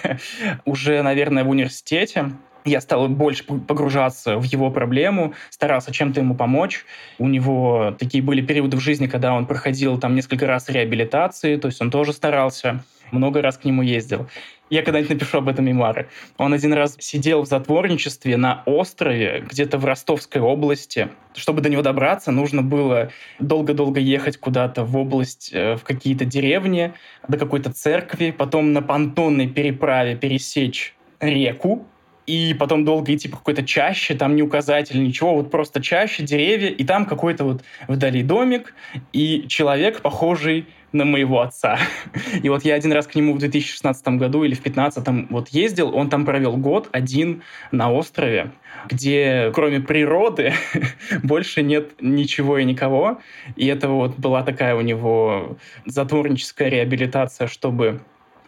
Уже, 0.65 1.01
наверное, 1.01 1.43
в 1.43 1.49
университете 1.49 2.31
я 2.63 2.79
стал 2.79 3.07
больше 3.09 3.43
погружаться 3.43 4.37
в 4.37 4.43
его 4.43 4.69
проблему, 4.71 5.33
старался 5.49 5.91
чем-то 5.91 6.19
ему 6.19 6.35
помочь. 6.35 6.85
У 7.17 7.27
него 7.27 7.95
такие 7.97 8.23
были 8.23 8.41
периоды 8.41 8.77
в 8.77 8.79
жизни, 8.81 9.07
когда 9.07 9.33
он 9.33 9.45
проходил 9.45 9.99
там 9.99 10.15
несколько 10.15 10.47
раз 10.47 10.69
реабилитации, 10.69 11.57
то 11.57 11.67
есть 11.67 11.81
он 11.81 11.91
тоже 11.91 12.13
старался 12.13 12.83
много 13.11 13.41
раз 13.41 13.57
к 13.57 13.65
нему 13.65 13.81
ездил. 13.81 14.27
Я 14.69 14.83
когда-нибудь 14.83 15.11
напишу 15.11 15.39
об 15.39 15.49
этом 15.49 15.65
мемуары. 15.65 16.07
Он 16.37 16.53
один 16.53 16.73
раз 16.73 16.95
сидел 16.99 17.41
в 17.41 17.47
затворничестве 17.47 18.37
на 18.37 18.63
острове, 18.65 19.43
где-то 19.49 19.77
в 19.77 19.85
Ростовской 19.85 20.41
области. 20.41 21.09
Чтобы 21.35 21.61
до 21.61 21.69
него 21.69 21.81
добраться, 21.81 22.31
нужно 22.31 22.61
было 22.61 23.11
долго-долго 23.39 23.99
ехать 23.99 24.37
куда-то 24.37 24.85
в 24.85 24.95
область, 24.95 25.49
э, 25.51 25.75
в 25.75 25.83
какие-то 25.83 26.23
деревни, 26.23 26.93
до 27.27 27.37
какой-то 27.37 27.73
церкви, 27.73 28.31
потом 28.31 28.71
на 28.71 28.81
понтонной 28.81 29.47
переправе 29.47 30.15
пересечь 30.15 30.95
реку, 31.19 31.85
и 32.27 32.53
потом 32.53 32.85
долго 32.85 33.13
идти 33.13 33.27
по 33.27 33.37
какой-то 33.37 33.63
чаще, 33.63 34.15
там 34.15 34.35
не 34.35 34.43
указатель, 34.43 35.03
ничего, 35.03 35.35
вот 35.35 35.51
просто 35.51 35.81
чаще, 35.81 36.23
деревья, 36.23 36.69
и 36.69 36.83
там 36.83 37.05
какой-то 37.05 37.43
вот 37.43 37.63
вдали 37.87 38.23
домик, 38.23 38.73
и 39.13 39.45
человек, 39.47 40.01
похожий 40.01 40.67
на 40.91 41.05
моего 41.05 41.41
отца. 41.41 41.79
И 42.43 42.49
вот 42.49 42.65
я 42.65 42.75
один 42.75 42.91
раз 42.91 43.07
к 43.07 43.15
нему 43.15 43.33
в 43.33 43.37
2016 43.37 44.07
году 44.09 44.43
или 44.43 44.53
в 44.53 44.61
2015 44.61 45.31
вот 45.31 45.49
ездил, 45.49 45.95
он 45.95 46.09
там 46.09 46.25
провел 46.25 46.57
год 46.57 46.89
один 46.91 47.43
на 47.71 47.91
острове, 47.91 48.51
где 48.89 49.51
кроме 49.53 49.79
природы 49.79 50.53
больше 51.23 51.63
нет 51.63 51.93
ничего 52.01 52.57
и 52.57 52.65
никого. 52.65 53.21
И 53.55 53.67
это 53.67 53.87
вот 53.87 54.17
была 54.17 54.43
такая 54.43 54.75
у 54.75 54.81
него 54.81 55.57
затворническая 55.85 56.69
реабилитация, 56.69 57.47
чтобы 57.47 58.01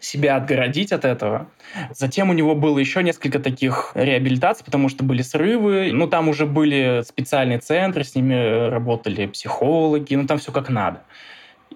себя 0.04 0.36
отгородить 0.36 0.92
от 0.92 1.04
этого. 1.04 1.48
Затем 1.92 2.30
у 2.30 2.32
него 2.32 2.54
было 2.54 2.78
еще 2.78 3.02
несколько 3.02 3.38
таких 3.38 3.92
реабилитаций, 3.94 4.64
потому 4.64 4.88
что 4.88 5.04
были 5.04 5.22
срывы. 5.22 5.90
Ну, 5.92 6.06
там 6.06 6.28
уже 6.28 6.46
были 6.46 7.02
специальные 7.06 7.58
центры, 7.58 8.04
с 8.04 8.14
ними 8.14 8.68
работали 8.68 9.26
психологи, 9.26 10.14
ну, 10.14 10.26
там 10.26 10.38
все 10.38 10.52
как 10.52 10.68
надо. 10.68 11.00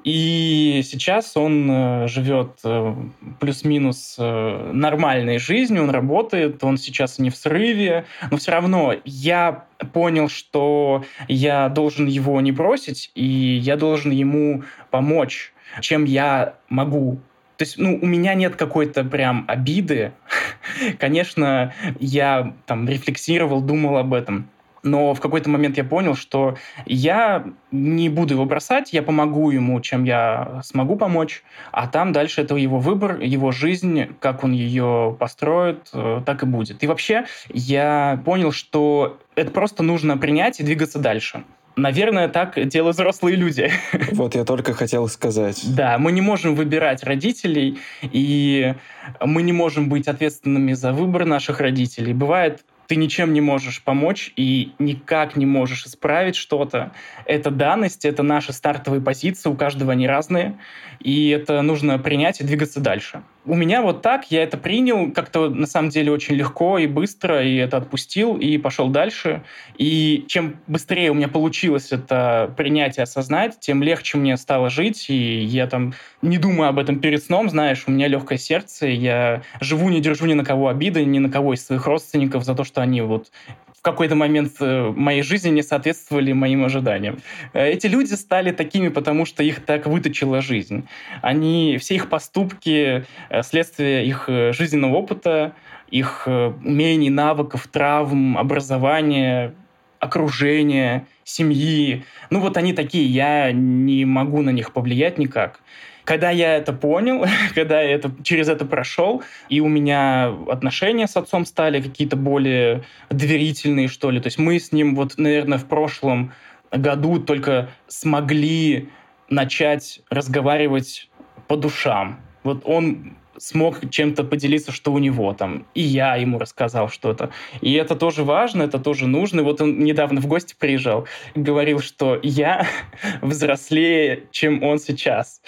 И 0.05 0.83
сейчас 0.85 1.37
он 1.37 1.69
э, 1.71 2.09
живет 2.09 2.61
э, 2.65 2.95
плюс-минус 3.41 4.17
э, 4.19 4.71
нормальной 4.73 5.39
жизнью, 5.39 5.83
он 5.83 5.91
работает, 5.91 6.63
он 6.63 6.79
сейчас 6.79 7.19
не 7.19 7.31
в 7.31 7.37
срыве, 7.37 8.05
но 8.31 8.37
все 8.37 8.53
равно 8.53 8.95
я 9.05 9.65
понял, 9.93 10.29
что 10.29 11.05
я 11.27 11.69
должен 11.69 12.07
его 12.07 12.41
не 12.41 12.53
бросить, 12.53 13.11
и 13.15 13.25
я 13.25 13.77
должен 13.77 14.13
ему 14.13 14.63
помочь, 14.91 15.53
чем 15.81 16.05
я 16.05 16.55
могу. 16.69 17.19
То 17.59 17.65
есть, 17.65 17.77
ну, 17.77 17.99
у 18.01 18.07
меня 18.07 18.35
нет 18.35 18.57
какой-то 18.57 19.05
прям 19.05 19.45
обиды. 19.49 20.13
Конечно, 20.99 21.75
я 22.01 22.55
там 22.67 22.89
рефлексировал, 22.89 23.61
думал 23.61 23.99
об 23.99 24.15
этом 24.15 24.49
но 24.83 25.15
в 25.15 25.21
какой-то 25.21 25.51
момент 25.51 25.77
я 25.77 25.85
понял, 25.85 26.15
что 26.15 26.57
я 26.87 27.45
не 27.71 28.09
буду 28.09 28.35
его 28.35 28.45
бросать, 28.45 28.93
я 28.93 29.03
помогу 29.03 29.51
ему, 29.51 29.81
чем 29.81 30.05
я 30.05 30.61
смогу 30.65 30.97
помочь, 30.97 31.43
а 31.73 31.87
там 31.89 32.13
дальше 32.13 32.43
это 32.43 32.57
его 32.57 32.79
выбор, 32.79 33.21
его 33.21 33.53
жизнь, 33.53 34.07
как 34.21 34.45
он 34.45 34.53
ее 34.53 35.17
построит, 35.19 35.89
э, 35.93 36.23
так 36.25 36.43
и 36.43 36.47
будет. 36.47 36.83
И 36.83 36.87
вообще 36.87 37.27
я 37.49 38.21
понял, 38.25 38.53
что 38.53 39.19
это 39.35 39.51
просто 39.51 39.83
нужно 39.83 40.17
принять 40.17 40.61
и 40.61 40.65
двигаться 40.65 40.99
дальше. 40.99 41.45
Наверное, 41.79 42.29
так 42.29 42.67
делают 42.69 42.97
взрослые 42.97 43.37
люди. 43.37 43.71
Вот 44.13 44.35
я 44.35 44.45
только 44.45 44.75
хотел 44.75 45.09
сказать. 45.09 45.63
Да, 45.75 45.99
мы 45.99 46.13
не 46.13 46.21
можем 46.21 46.55
выбирать 46.55 47.05
родителей, 47.05 47.79
и 48.03 48.75
мы 49.21 49.43
не 49.43 49.53
можем 49.53 49.89
быть 49.89 50.09
ответственными 50.09 50.73
за 50.73 50.93
выбор 50.93 51.25
наших 51.25 51.61
родителей. 51.61 52.13
Бывает 52.13 52.65
ты 52.89 52.97
ничем 52.97 53.35
не 53.35 53.43
можешь 53.43 53.83
помочь 53.83 54.33
и 54.35 54.73
никак 54.79 55.37
не 55.37 55.45
можешь 55.45 55.85
исправить 55.85 56.37
что-то. 56.37 56.93
Это 57.27 57.51
данность, 57.51 58.07
это 58.07 58.23
наши 58.23 58.55
стартовые 58.55 59.03
позиции, 59.03 59.51
у 59.51 59.55
каждого 59.55 59.93
они 59.93 60.09
разные, 60.09 60.59
и 60.99 61.29
это 61.29 61.61
нужно 61.61 61.99
принять 61.99 62.41
и 62.41 62.45
двигаться 62.45 62.81
дальше. 62.81 63.23
У 63.45 63.55
меня 63.55 63.83
вот 63.83 64.03
так, 64.03 64.31
я 64.31 64.43
это 64.43 64.59
принял 64.59 65.11
как-то 65.13 65.49
на 65.49 65.67
самом 65.67 65.91
деле 65.91 66.13
очень 66.13 66.35
легко 66.35 66.79
и 66.79 66.87
быстро, 66.87 67.43
и 67.43 67.57
это 67.57 67.79
отпустил, 67.79 68.37
и 68.37 68.59
пошел 68.59 68.89
дальше. 68.89 69.43
И 69.79 70.25
чем 70.29 70.57
быстрее 70.67 71.11
у 71.11 71.15
меня 71.15 71.29
получилось 71.29 71.93
это 71.93 72.53
принять 72.57 72.99
и 72.99 73.03
осознать, 73.03 73.59
тем 73.61 73.83
легче 73.83 74.19
мне 74.19 74.37
стало 74.37 74.69
жить, 74.69 75.09
и 75.09 75.41
я 75.45 75.67
там 75.67 75.95
не 76.21 76.37
думаю 76.37 76.69
об 76.69 76.79
этом 76.79 77.01
перед 77.01 77.23
сном, 77.23 77.49
знаешь, 77.49 77.85
у 77.87 77.91
меня 77.91 78.09
легкое 78.09 78.39
сердце, 78.39 78.89
я 78.89 79.43
живу, 79.61 79.89
не 79.89 80.01
держу 80.01 80.27
ни 80.27 80.35
на 80.35 80.45
кого 80.45 80.69
обиды, 80.69 81.05
ни 81.05 81.19
на 81.19 81.31
кого 81.31 81.55
из 81.55 81.65
своих 81.65 81.87
родственников 81.87 82.45
за 82.45 82.55
то, 82.55 82.65
что 82.65 82.78
они 82.81 83.01
вот 83.03 83.31
в 83.79 83.83
какой-то 83.83 84.17
момент 84.17 84.55
э, 84.61 84.93
моей 84.95 85.23
жизни 85.23 85.51
не 85.51 85.63
соответствовали 85.63 86.33
моим 86.33 86.65
ожиданиям. 86.65 87.19
Э, 87.53 87.69
эти 87.69 87.87
люди 87.87 88.15
стали 88.15 88.51
такими, 88.51 88.89
потому 88.89 89.25
что 89.25 89.43
их 89.45 89.65
так 89.65 89.87
выточила 89.87 90.41
жизнь. 90.41 90.89
Они, 91.23 91.79
все 91.79 91.95
их 91.95 92.09
поступки, 92.09 93.05
э, 93.29 93.43
следствие 93.43 94.05
их 94.05 94.29
жизненного 94.29 94.97
опыта, 94.97 95.53
их 95.91 96.27
умений, 96.27 97.09
навыков, 97.09 97.67
травм, 97.69 98.37
образования, 98.37 99.55
окружения, 100.01 101.07
семьи. 101.25 102.05
Ну 102.31 102.41
вот 102.41 102.57
они 102.57 102.73
такие, 102.73 103.07
я 103.07 103.53
не 103.53 104.05
могу 104.05 104.43
на 104.43 104.51
них 104.51 104.73
повлиять 104.73 105.19
никак. 105.19 105.61
Когда 106.09 106.31
я 106.31 106.57
это 106.57 106.73
понял, 106.73 107.27
когда 107.55 107.83
я 107.83 107.91
это, 107.91 108.11
через 108.23 108.49
это 108.49 108.65
прошел, 108.65 109.23
и 109.51 109.61
у 109.61 109.69
меня 109.69 110.35
отношения 110.49 111.07
с 111.07 111.19
отцом 111.19 111.45
стали 111.45 111.83
какие-то 111.83 112.17
более 112.17 112.83
доверительные, 113.11 113.89
что 113.89 114.11
ли. 114.11 114.19
То 114.19 114.29
есть 114.29 114.39
мы 114.39 114.59
с 114.59 114.73
ним 114.73 114.97
вот, 114.97 115.19
наверное, 115.19 115.59
в 115.59 115.67
прошлом 115.67 116.33
году 116.73 117.19
только 117.19 117.69
смогли 117.89 118.89
начать 119.29 120.01
разговаривать 120.09 121.11
по 121.47 121.59
душам. 121.59 122.19
Вот 122.43 122.63
он 122.65 123.19
смог 123.39 123.89
чем-то 123.91 124.25
поделиться, 124.25 124.73
что 124.73 124.93
у 124.93 124.99
него 124.99 125.33
там, 125.33 125.67
и 125.75 125.81
я 125.81 126.17
ему 126.17 126.39
рассказал 126.39 126.89
что-то. 126.89 127.31
И 127.61 127.73
это 127.75 127.97
тоже 127.97 128.25
важно, 128.25 128.63
это 128.63 128.79
тоже 128.79 129.07
нужно. 129.07 129.41
И 129.41 129.45
вот 129.45 129.61
он 129.61 129.79
недавно 129.79 130.21
в 130.21 130.27
гости 130.27 130.55
приезжал, 130.59 131.07
говорил, 131.35 131.81
что 131.81 132.19
я 132.23 132.67
взрослее, 133.23 134.25
чем 134.31 134.63
он 134.63 134.79
сейчас. 134.79 135.41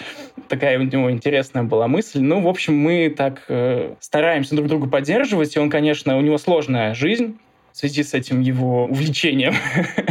Такая 0.51 0.77
у 0.77 0.81
него 0.81 1.09
интересная 1.09 1.63
была 1.63 1.87
мысль. 1.87 2.19
Ну, 2.19 2.41
в 2.41 2.47
общем, 2.49 2.75
мы 2.77 3.09
так 3.09 3.45
э, 3.47 3.95
стараемся 4.01 4.53
друг 4.53 4.67
друга 4.67 4.89
поддерживать, 4.89 5.55
и 5.55 5.59
он, 5.59 5.69
конечно, 5.69 6.17
у 6.17 6.21
него 6.21 6.37
сложная 6.37 6.93
жизнь, 6.93 7.37
в 7.71 7.77
связи 7.77 8.03
с 8.03 8.13
этим 8.13 8.41
его 8.41 8.83
увлечением. 8.83 9.53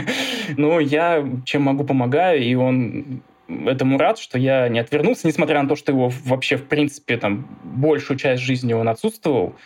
Но 0.57 0.81
я 0.81 1.23
чем 1.45 1.65
могу 1.65 1.85
помогаю, 1.85 2.43
и 2.43 2.55
он 2.55 3.21
этому 3.67 3.99
рад, 3.99 4.19
что 4.19 4.39
я 4.39 4.67
не 4.71 4.79
отвернулся, 4.79 5.27
несмотря 5.27 5.61
на 5.61 5.69
то, 5.69 5.77
что 5.77 5.93
его 5.93 6.11
вообще, 6.25 6.57
в 6.57 6.65
принципе, 6.65 7.19
там, 7.19 7.47
большую 7.63 8.17
часть 8.17 8.43
жизни 8.43 8.73
он 8.73 8.89
отсутствовал, 8.89 9.57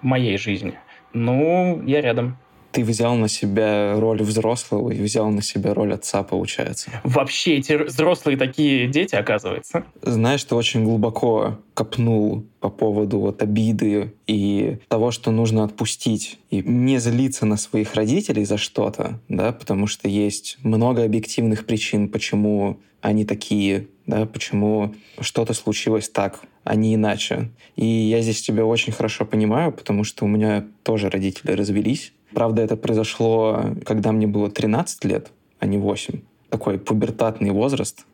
в 0.00 0.06
моей 0.06 0.38
жизни. 0.38 0.78
Ну, 1.12 1.82
я 1.84 2.00
рядом 2.00 2.38
ты 2.74 2.82
взял 2.82 3.14
на 3.14 3.28
себя 3.28 3.94
роль 4.00 4.20
взрослого 4.22 4.90
и 4.90 5.00
взял 5.00 5.30
на 5.30 5.42
себя 5.42 5.74
роль 5.74 5.94
отца, 5.94 6.24
получается. 6.24 6.90
Вообще 7.04 7.58
эти 7.58 7.74
взрослые 7.74 8.36
такие 8.36 8.88
дети, 8.88 9.14
оказывается. 9.14 9.84
Знаешь, 10.02 10.42
ты 10.42 10.56
очень 10.56 10.82
глубоко 10.82 11.60
копнул 11.74 12.44
по 12.58 12.70
поводу 12.70 13.20
вот 13.20 13.42
обиды 13.42 14.12
и 14.26 14.78
того, 14.88 15.12
что 15.12 15.30
нужно 15.30 15.62
отпустить 15.62 16.40
и 16.50 16.62
не 16.62 16.98
злиться 16.98 17.46
на 17.46 17.56
своих 17.56 17.94
родителей 17.94 18.44
за 18.44 18.58
что-то, 18.58 19.20
да, 19.28 19.52
потому 19.52 19.86
что 19.86 20.08
есть 20.08 20.58
много 20.64 21.04
объективных 21.04 21.66
причин, 21.66 22.08
почему 22.08 22.80
они 23.00 23.24
такие, 23.24 23.86
да, 24.06 24.26
почему 24.26 24.94
что-то 25.20 25.54
случилось 25.54 26.08
так, 26.08 26.40
а 26.64 26.74
не 26.74 26.96
иначе. 26.96 27.50
И 27.76 27.86
я 27.86 28.20
здесь 28.20 28.42
тебя 28.42 28.64
очень 28.64 28.92
хорошо 28.92 29.26
понимаю, 29.26 29.70
потому 29.70 30.02
что 30.02 30.24
у 30.24 30.28
меня 30.28 30.66
тоже 30.82 31.08
родители 31.08 31.52
развелись, 31.52 32.12
Правда, 32.34 32.62
это 32.62 32.76
произошло, 32.76 33.64
когда 33.84 34.12
мне 34.12 34.26
было 34.26 34.50
13 34.50 35.04
лет, 35.04 35.30
а 35.60 35.66
не 35.66 35.78
8. 35.78 36.20
Такой 36.50 36.78
пубертатный 36.78 37.50
возраст. 37.50 38.06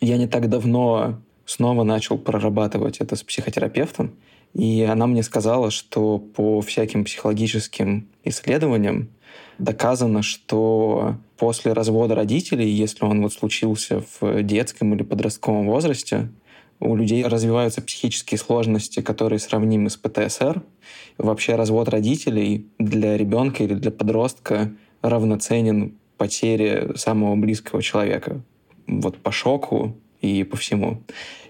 Я 0.00 0.18
не 0.18 0.26
так 0.26 0.48
давно 0.48 1.18
снова 1.44 1.82
начал 1.84 2.18
прорабатывать 2.18 2.98
это 2.98 3.16
с 3.16 3.22
психотерапевтом, 3.22 4.12
и 4.54 4.82
она 4.82 5.06
мне 5.06 5.22
сказала, 5.22 5.70
что 5.70 6.18
по 6.18 6.60
всяким 6.60 7.04
психологическим 7.04 8.08
исследованиям 8.24 9.08
доказано, 9.58 10.22
что 10.22 11.16
после 11.36 11.72
развода 11.72 12.14
родителей, 12.14 12.68
если 12.68 13.04
он 13.04 13.22
вот 13.22 13.32
случился 13.32 14.02
в 14.20 14.42
детском 14.42 14.94
или 14.94 15.02
подростковом 15.02 15.66
возрасте, 15.66 16.28
у 16.80 16.94
людей 16.94 17.24
развиваются 17.24 17.82
психические 17.82 18.38
сложности, 18.38 19.00
которые 19.00 19.38
сравнимы 19.38 19.90
с 19.90 19.96
ПТСР. 19.96 20.62
Вообще 21.18 21.54
развод 21.54 21.88
родителей 21.88 22.66
для 22.78 23.16
ребенка 23.16 23.64
или 23.64 23.74
для 23.74 23.90
подростка 23.90 24.72
равноценен 25.02 25.94
потере 26.16 26.92
самого 26.96 27.36
близкого 27.36 27.82
человека. 27.82 28.40
Вот 28.86 29.18
по 29.18 29.32
шоку 29.32 29.96
и 30.20 30.44
по 30.44 30.56
всему. 30.56 31.02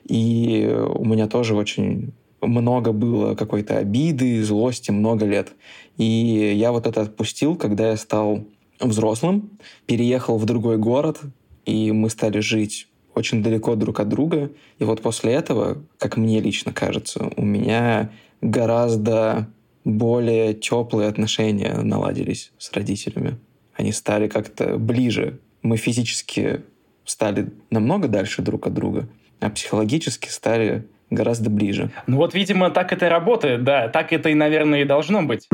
И 0.04 0.66
у 0.66 1.04
меня 1.04 1.26
тоже 1.26 1.54
очень 1.54 2.12
много 2.40 2.92
было 2.92 3.34
какой-то 3.34 3.78
обиды, 3.78 4.42
злости 4.42 4.90
много 4.90 5.26
лет. 5.26 5.52
И 5.96 6.04
я 6.04 6.72
вот 6.72 6.86
это 6.86 7.02
отпустил, 7.02 7.56
когда 7.56 7.90
я 7.90 7.96
стал 7.96 8.44
взрослым, 8.80 9.50
переехал 9.86 10.38
в 10.38 10.44
другой 10.44 10.76
город, 10.78 11.20
и 11.64 11.92
мы 11.92 12.10
стали 12.10 12.40
жить 12.40 12.88
очень 13.16 13.42
далеко 13.42 13.74
друг 13.74 13.98
от 13.98 14.08
друга. 14.08 14.50
И 14.78 14.84
вот 14.84 15.00
после 15.00 15.32
этого, 15.32 15.82
как 15.98 16.16
мне 16.16 16.38
лично 16.40 16.72
кажется, 16.72 17.30
у 17.36 17.44
меня 17.44 18.10
гораздо 18.42 19.48
более 19.84 20.52
теплые 20.52 21.08
отношения 21.08 21.74
наладились 21.78 22.52
с 22.58 22.72
родителями. 22.72 23.38
Они 23.74 23.92
стали 23.92 24.28
как-то 24.28 24.76
ближе. 24.78 25.40
Мы 25.62 25.78
физически 25.78 26.62
стали 27.04 27.50
намного 27.70 28.08
дальше 28.08 28.42
друг 28.42 28.66
от 28.66 28.74
друга, 28.74 29.08
а 29.40 29.48
психологически 29.48 30.28
стали 30.28 30.86
гораздо 31.08 31.50
ближе. 31.50 31.90
Ну 32.06 32.16
вот, 32.18 32.34
видимо, 32.34 32.70
так 32.70 32.92
это 32.92 33.06
и 33.06 33.08
работает, 33.08 33.64
да. 33.64 33.88
Так 33.88 34.12
это 34.12 34.28
и, 34.28 34.34
наверное, 34.34 34.82
и 34.82 34.84
должно 34.84 35.22
быть. 35.22 35.48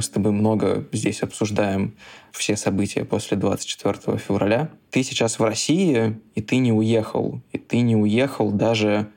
Мы 0.00 0.04
с 0.04 0.08
тобой 0.08 0.32
много 0.32 0.86
здесь 0.92 1.22
обсуждаем 1.22 1.94
все 2.32 2.56
события 2.56 3.04
после 3.04 3.36
24 3.36 4.16
февраля. 4.16 4.70
Ты 4.90 5.02
сейчас 5.02 5.38
в 5.38 5.44
России, 5.44 6.18
и 6.34 6.40
ты 6.40 6.56
не 6.56 6.72
уехал. 6.72 7.42
И 7.52 7.58
ты 7.58 7.80
не 7.82 7.96
уехал 7.96 8.50
даже 8.50 9.08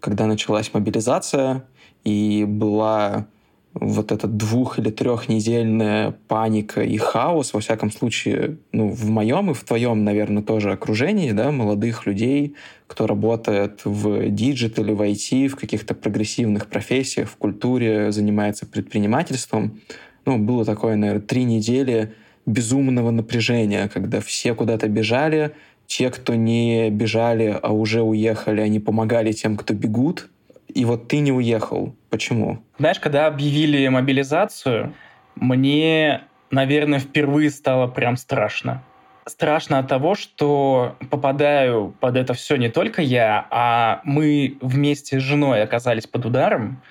когда 0.00 0.26
началась 0.26 0.74
мобилизация, 0.74 1.64
и 2.02 2.44
была 2.44 3.28
вот 3.74 4.12
эта 4.12 4.26
двух- 4.26 4.78
или 4.78 4.90
трехнедельная 4.90 6.10
паника 6.28 6.82
и 6.82 6.96
хаос, 6.96 7.54
во 7.54 7.60
всяком 7.60 7.90
случае, 7.90 8.58
ну, 8.72 8.88
в 8.88 9.08
моем 9.08 9.50
и 9.50 9.54
в 9.54 9.64
твоем, 9.64 10.04
наверное, 10.04 10.42
тоже 10.42 10.72
окружении, 10.72 11.32
да, 11.32 11.50
молодых 11.52 12.04
людей, 12.06 12.54
кто 12.86 13.06
работает 13.06 13.82
в 13.84 14.28
диджитале, 14.28 14.92
в 14.92 15.00
IT, 15.00 15.48
в 15.48 15.56
каких-то 15.56 15.94
прогрессивных 15.94 16.66
профессиях, 16.66 17.30
в 17.30 17.36
культуре, 17.36 18.12
занимается 18.12 18.66
предпринимательством 18.66 19.80
ну, 20.24 20.38
было 20.38 20.64
такое, 20.64 20.96
наверное, 20.96 21.22
три 21.22 21.44
недели 21.44 22.14
безумного 22.46 23.10
напряжения, 23.10 23.88
когда 23.88 24.20
все 24.20 24.54
куда-то 24.54 24.88
бежали, 24.88 25.52
те, 25.86 26.10
кто 26.10 26.34
не 26.34 26.90
бежали, 26.90 27.58
а 27.62 27.72
уже 27.72 28.02
уехали, 28.02 28.60
они 28.60 28.80
помогали 28.80 29.32
тем, 29.32 29.56
кто 29.56 29.74
бегут. 29.74 30.28
И 30.68 30.84
вот 30.84 31.08
ты 31.08 31.18
не 31.18 31.32
уехал. 31.32 31.94
Почему? 32.08 32.62
Знаешь, 32.78 32.98
когда 32.98 33.26
объявили 33.26 33.86
мобилизацию, 33.88 34.94
мне, 35.34 36.22
наверное, 36.50 36.98
впервые 36.98 37.50
стало 37.50 37.88
прям 37.88 38.16
страшно. 38.16 38.82
Страшно 39.26 39.78
от 39.78 39.88
того, 39.88 40.14
что 40.14 40.96
попадаю 41.10 41.94
под 42.00 42.16
это 42.16 42.34
все 42.34 42.56
не 42.56 42.70
только 42.70 43.02
я, 43.02 43.46
а 43.50 44.00
мы 44.04 44.56
вместе 44.60 45.20
с 45.20 45.22
женой 45.22 45.62
оказались 45.62 46.06
под 46.06 46.26
ударом, 46.26 46.82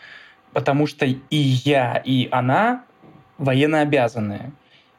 потому 0.53 0.87
что 0.87 1.05
и 1.05 1.35
я, 1.35 2.01
и 2.05 2.29
она 2.31 2.83
военнообязанные. 3.41 4.53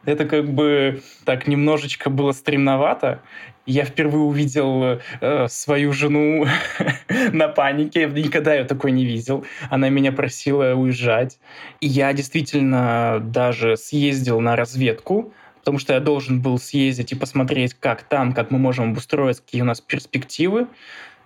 Это 0.05 0.25
как 0.25 0.53
бы 0.53 1.01
так 1.25 1.47
немножечко 1.47 2.11
было 2.11 2.33
стремновато. 2.33 3.23
Я 3.67 3.85
впервые 3.85 4.25
увидел 4.25 4.99
э, 5.21 5.47
свою 5.49 5.93
жену 5.93 6.47
на 7.33 7.47
панике. 7.47 8.01
Я 8.03 8.09
никогда 8.09 8.55
ее 8.55 8.65
такой 8.65 8.91
не 8.91 9.05
видел. 9.05 9.45
Она 9.71 9.89
меня 9.89 10.11
просила 10.11 10.75
уезжать. 10.75 11.39
И 11.81 11.87
я 11.87 12.13
действительно 12.13 13.21
даже 13.23 13.77
съездил 13.77 14.41
на 14.41 14.57
разведку, 14.57 15.33
потому 15.61 15.79
что 15.79 15.93
я 15.93 16.01
должен 16.01 16.43
был 16.43 16.59
съездить 16.59 17.13
и 17.13 17.15
посмотреть, 17.15 17.75
как 17.75 18.03
там, 18.03 18.33
как 18.33 18.51
мы 18.51 18.59
можем 18.59 18.91
обустроиться, 18.91 19.45
какие 19.45 19.63
у 19.63 19.67
нас 19.67 19.81
перспективы. 19.81 20.67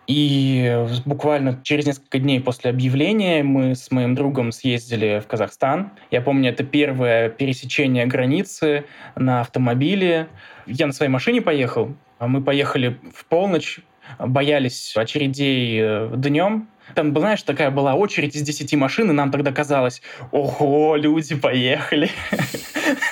И 0.07 0.87
буквально 1.05 1.61
через 1.62 1.87
несколько 1.87 2.19
дней 2.19 2.40
после 2.40 2.71
объявления 2.71 3.42
мы 3.42 3.75
с 3.75 3.90
моим 3.90 4.14
другом 4.14 4.53
съездили 4.53 5.21
в 5.23 5.27
Казахстан. 5.27 5.90
Я 6.11 6.21
помню, 6.21 6.51
это 6.51 6.62
первое 6.64 7.29
пересечение 7.29 8.07
границы 8.07 8.85
на 9.16 9.40
автомобиле. 9.40 10.29
Я 10.66 10.87
на 10.87 10.92
своей 10.92 11.11
машине 11.11 11.42
поехал. 11.42 11.95
Мы 12.21 12.42
поехали 12.42 12.99
в 13.12 13.25
полночь, 13.27 13.81
боялись 14.19 14.95
очередей 14.97 15.81
э, 15.83 16.12
днем, 16.16 16.69
там, 16.95 17.12
знаешь, 17.19 17.42
такая 17.42 17.71
была 17.71 17.95
очередь 17.95 18.37
из 18.37 18.42
10 18.42 18.75
машин, 18.75 19.11
и 19.11 19.12
нам 19.12 19.31
тогда 19.31 19.53
казалось, 19.53 20.03
ого, 20.31 20.97
люди 20.97 21.35
поехали. 21.35 22.11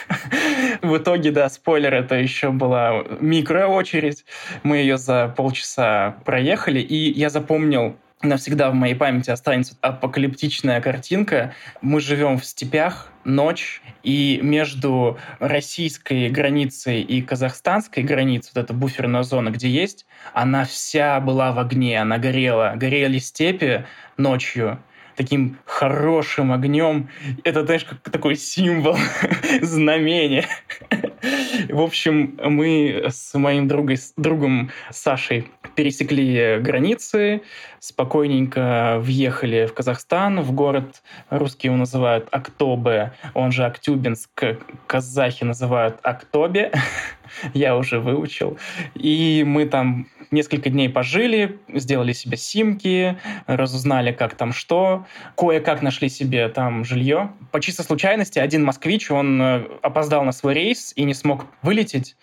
В 0.95 0.99
итоге, 0.99 1.31
да, 1.31 1.49
спойлер, 1.49 1.95
это 1.95 2.17
еще 2.17 2.51
была 2.51 3.05
микроочередь. 3.21 4.25
Мы 4.63 4.79
ее 4.79 4.99
за 4.99 5.33
полчаса 5.35 6.17
проехали, 6.25 6.81
и 6.81 7.11
я 7.19 7.31
запомнил 7.31 7.97
навсегда 8.23 8.71
в 8.71 8.75
моей 8.75 8.95
памяти 8.95 9.31
останется 9.31 9.77
апокалиптичная 9.81 10.81
картинка. 10.81 11.55
Мы 11.81 12.01
живем 12.01 12.39
в 12.39 12.45
степях, 12.45 13.11
ночь, 13.25 13.83
и 14.03 14.41
между 14.43 15.19
российской 15.41 16.29
границей 16.29 17.01
и 17.01 17.23
казахстанской 17.23 18.03
границей, 18.03 18.53
вот 18.55 18.65
эта 18.65 18.75
буферная 18.75 19.23
зона, 19.23 19.51
где 19.51 19.69
есть, 19.69 20.07
она 20.33 20.65
вся 20.65 21.21
была 21.21 21.53
в 21.53 21.59
огне, 21.59 22.01
она 22.01 22.19
горела. 22.19 22.75
Горели 22.77 23.19
степи 23.19 23.85
ночью, 24.17 24.79
таким 25.17 25.59
хорошим 25.65 26.53
огнем. 26.53 27.09
Это, 27.45 27.65
знаешь, 27.65 27.85
как 27.85 28.01
такой 28.01 28.37
символ, 28.37 28.97
знамение. 29.63 30.47
В 31.69 31.81
общем, 31.81 32.39
мы 32.43 33.07
с 33.09 33.35
моим 33.35 33.69
другой, 33.69 33.99
другом 34.17 34.71
Сашей 34.91 35.49
пересекли 35.75 36.59
границы, 36.61 37.43
спокойненько 37.81 38.99
въехали 39.01 39.67
в 39.67 39.75
Казахстан, 39.75 40.41
в 40.41 40.53
город, 40.53 41.03
русские 41.31 41.69
его 41.69 41.79
называют 41.79 42.29
Актобе, 42.31 43.13
он 43.35 43.53
же 43.53 43.65
Актюбинск, 43.65 44.31
казахи 44.87 45.45
называют 45.45 45.99
Актобе, 46.03 46.73
я 47.55 47.77
уже 47.77 48.01
выучил. 48.01 48.59
И 48.95 49.45
мы 49.47 49.67
там 49.67 50.07
несколько 50.31 50.71
дней 50.71 50.89
пожили, 50.89 51.59
сделали 51.69 52.13
себе 52.13 52.37
симки, 52.37 53.19
разузнали, 53.47 54.13
как 54.13 54.35
там 54.35 54.53
что, 54.53 55.07
кое-как 55.37 55.83
нашли 55.83 56.09
себе 56.09 56.49
там 56.49 56.85
жилье. 56.85 57.31
По 57.51 57.61
чистой 57.61 57.85
случайности 57.85 58.39
один 58.39 58.65
москвич, 58.65 59.11
он 59.11 59.41
э, 59.41 59.65
опоздал 59.83 60.25
на 60.25 60.33
свой 60.33 60.55
рейс 60.55 60.93
и 60.97 61.05
не 61.05 61.15
смог 61.15 61.47
вылететь, 61.63 62.17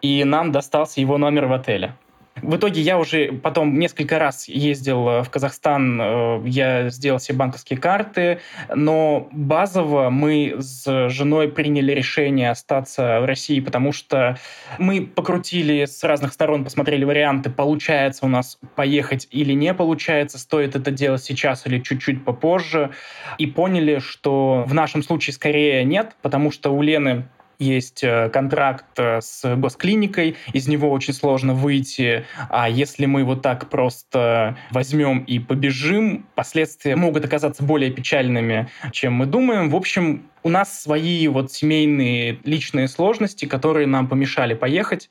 и 0.00 0.24
нам 0.24 0.52
достался 0.52 1.00
его 1.00 1.18
номер 1.18 1.46
в 1.46 1.52
отеле. 1.52 1.94
В 2.40 2.56
итоге 2.56 2.80
я 2.80 2.98
уже 2.98 3.32
потом 3.32 3.78
несколько 3.78 4.18
раз 4.18 4.48
ездил 4.48 5.08
э, 5.08 5.22
в 5.22 5.30
Казахстан, 5.30 6.00
э, 6.00 6.42
я 6.46 6.88
сделал 6.88 7.18
все 7.18 7.34
банковские 7.34 7.78
карты, 7.78 8.40
но 8.74 9.28
базово 9.32 10.08
мы 10.08 10.56
с 10.58 11.10
женой 11.10 11.48
приняли 11.48 11.92
решение 11.92 12.50
остаться 12.50 13.20
в 13.20 13.26
России, 13.26 13.60
потому 13.60 13.92
что 13.92 14.38
мы 14.78 15.06
покрутили 15.06 15.84
с 15.84 16.02
разных 16.04 16.32
сторон, 16.32 16.64
посмотрели 16.64 17.04
варианты, 17.04 17.50
получается 17.50 18.24
у 18.24 18.28
нас 18.28 18.58
поехать 18.76 19.28
или 19.30 19.52
не 19.52 19.74
получается, 19.74 20.38
стоит 20.38 20.74
это 20.74 20.90
делать 20.90 21.22
сейчас 21.22 21.66
или 21.66 21.80
чуть-чуть 21.80 22.24
попозже, 22.24 22.90
и 23.38 23.46
поняли, 23.46 23.98
что 23.98 24.64
в 24.66 24.74
нашем 24.74 25.02
случае 25.02 25.34
скорее 25.34 25.84
нет, 25.84 26.16
потому 26.22 26.50
что 26.50 26.70
у 26.70 26.80
Лены 26.80 27.26
есть 27.58 28.02
э, 28.02 28.28
контракт 28.30 28.98
э, 28.98 29.20
с 29.20 29.56
госклиникой, 29.56 30.36
из 30.52 30.68
него 30.68 30.90
очень 30.90 31.14
сложно 31.14 31.54
выйти, 31.54 32.24
а 32.48 32.68
если 32.68 33.06
мы 33.06 33.24
вот 33.24 33.42
так 33.42 33.68
просто 33.68 34.56
возьмем 34.70 35.20
и 35.20 35.38
побежим, 35.38 36.26
последствия 36.34 36.96
могут 36.96 37.24
оказаться 37.24 37.62
более 37.62 37.90
печальными, 37.90 38.68
чем 38.90 39.14
мы 39.14 39.26
думаем. 39.26 39.70
В 39.70 39.76
общем, 39.76 40.24
у 40.42 40.48
нас 40.48 40.82
свои 40.82 41.28
вот 41.28 41.52
семейные 41.52 42.38
личные 42.44 42.88
сложности, 42.88 43.46
которые 43.46 43.86
нам 43.86 44.08
помешали 44.08 44.54
поехать, 44.54 45.08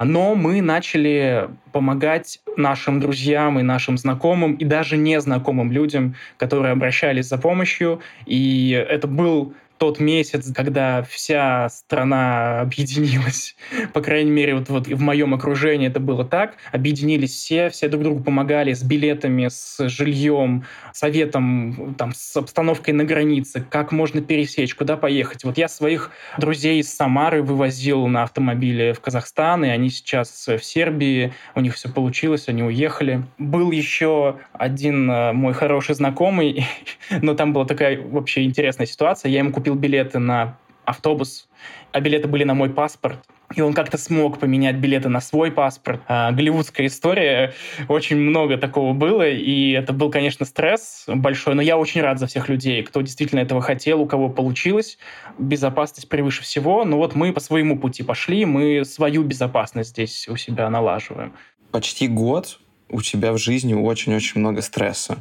но 0.00 0.34
мы 0.34 0.60
начали 0.60 1.50
помогать 1.70 2.40
нашим 2.56 3.00
друзьям 3.00 3.58
и 3.60 3.62
нашим 3.62 3.96
знакомым, 3.96 4.54
и 4.54 4.64
даже 4.64 4.96
незнакомым 4.96 5.70
людям, 5.70 6.16
которые 6.36 6.72
обращались 6.72 7.26
за 7.26 7.38
помощью. 7.38 8.00
И 8.26 8.70
это 8.70 9.06
был 9.06 9.54
тот 9.82 9.98
месяц, 9.98 10.52
когда 10.54 11.02
вся 11.02 11.68
страна 11.68 12.60
объединилась, 12.60 13.56
по 13.92 14.00
крайней 14.00 14.30
мере, 14.30 14.54
вот, 14.54 14.68
вот 14.68 14.86
в 14.86 15.00
моем 15.00 15.34
окружении 15.34 15.88
это 15.88 15.98
было 15.98 16.24
так, 16.24 16.54
объединились 16.70 17.32
все, 17.32 17.68
все 17.68 17.88
друг 17.88 18.04
другу 18.04 18.22
помогали 18.22 18.74
с 18.74 18.84
билетами, 18.84 19.48
с 19.48 19.88
жильем, 19.88 20.64
советом, 20.92 21.96
там, 21.98 22.12
с 22.14 22.36
обстановкой 22.36 22.94
на 22.94 23.02
границе, 23.02 23.66
как 23.68 23.90
можно 23.90 24.22
пересечь, 24.22 24.76
куда 24.76 24.96
поехать. 24.96 25.42
Вот 25.42 25.58
я 25.58 25.66
своих 25.66 26.12
друзей 26.38 26.78
из 26.78 26.94
Самары 26.94 27.42
вывозил 27.42 28.06
на 28.06 28.22
автомобиле 28.22 28.92
в 28.92 29.00
Казахстан, 29.00 29.64
и 29.64 29.68
они 29.68 29.90
сейчас 29.90 30.46
в 30.46 30.62
Сербии, 30.62 31.32
у 31.56 31.60
них 31.60 31.74
все 31.74 31.88
получилось, 31.88 32.44
они 32.46 32.62
уехали. 32.62 33.24
Был 33.36 33.72
еще 33.72 34.36
один 34.52 35.10
э, 35.10 35.32
мой 35.32 35.54
хороший 35.54 35.96
знакомый, 35.96 36.64
но 37.20 37.34
там 37.34 37.52
была 37.52 37.64
такая 37.64 38.00
вообще 38.00 38.44
интересная 38.44 38.86
ситуация, 38.86 39.30
я 39.30 39.40
ему 39.40 39.50
купил 39.50 39.71
купил 39.72 39.74
билеты 39.74 40.18
на 40.18 40.58
автобус, 40.84 41.48
а 41.92 42.00
билеты 42.00 42.28
были 42.28 42.44
на 42.44 42.54
мой 42.54 42.70
паспорт. 42.70 43.18
И 43.54 43.60
он 43.60 43.74
как-то 43.74 43.98
смог 43.98 44.38
поменять 44.38 44.76
билеты 44.76 45.10
на 45.10 45.20
свой 45.20 45.50
паспорт. 45.50 46.00
А, 46.08 46.32
голливудская 46.32 46.86
история, 46.86 47.52
очень 47.88 48.16
много 48.16 48.56
такого 48.56 48.94
было, 48.94 49.28
и 49.28 49.72
это 49.72 49.92
был, 49.92 50.10
конечно, 50.10 50.46
стресс 50.46 51.04
большой, 51.06 51.54
но 51.54 51.62
я 51.62 51.76
очень 51.76 52.00
рад 52.00 52.18
за 52.18 52.26
всех 52.26 52.48
людей, 52.48 52.82
кто 52.82 53.02
действительно 53.02 53.40
этого 53.40 53.60
хотел, 53.60 54.00
у 54.00 54.06
кого 54.06 54.30
получилось. 54.30 54.98
Безопасность 55.38 56.08
превыше 56.08 56.42
всего, 56.42 56.84
но 56.84 56.96
вот 56.96 57.14
мы 57.14 57.32
по 57.32 57.40
своему 57.40 57.78
пути 57.78 58.02
пошли, 58.02 58.46
мы 58.46 58.84
свою 58.84 59.22
безопасность 59.22 59.90
здесь 59.90 60.28
у 60.28 60.36
себя 60.36 60.70
налаживаем. 60.70 61.32
Почти 61.70 62.08
год 62.08 62.58
у 62.88 63.02
тебя 63.02 63.32
в 63.32 63.38
жизни 63.38 63.74
очень-очень 63.74 64.40
много 64.40 64.62
стресса. 64.62 65.18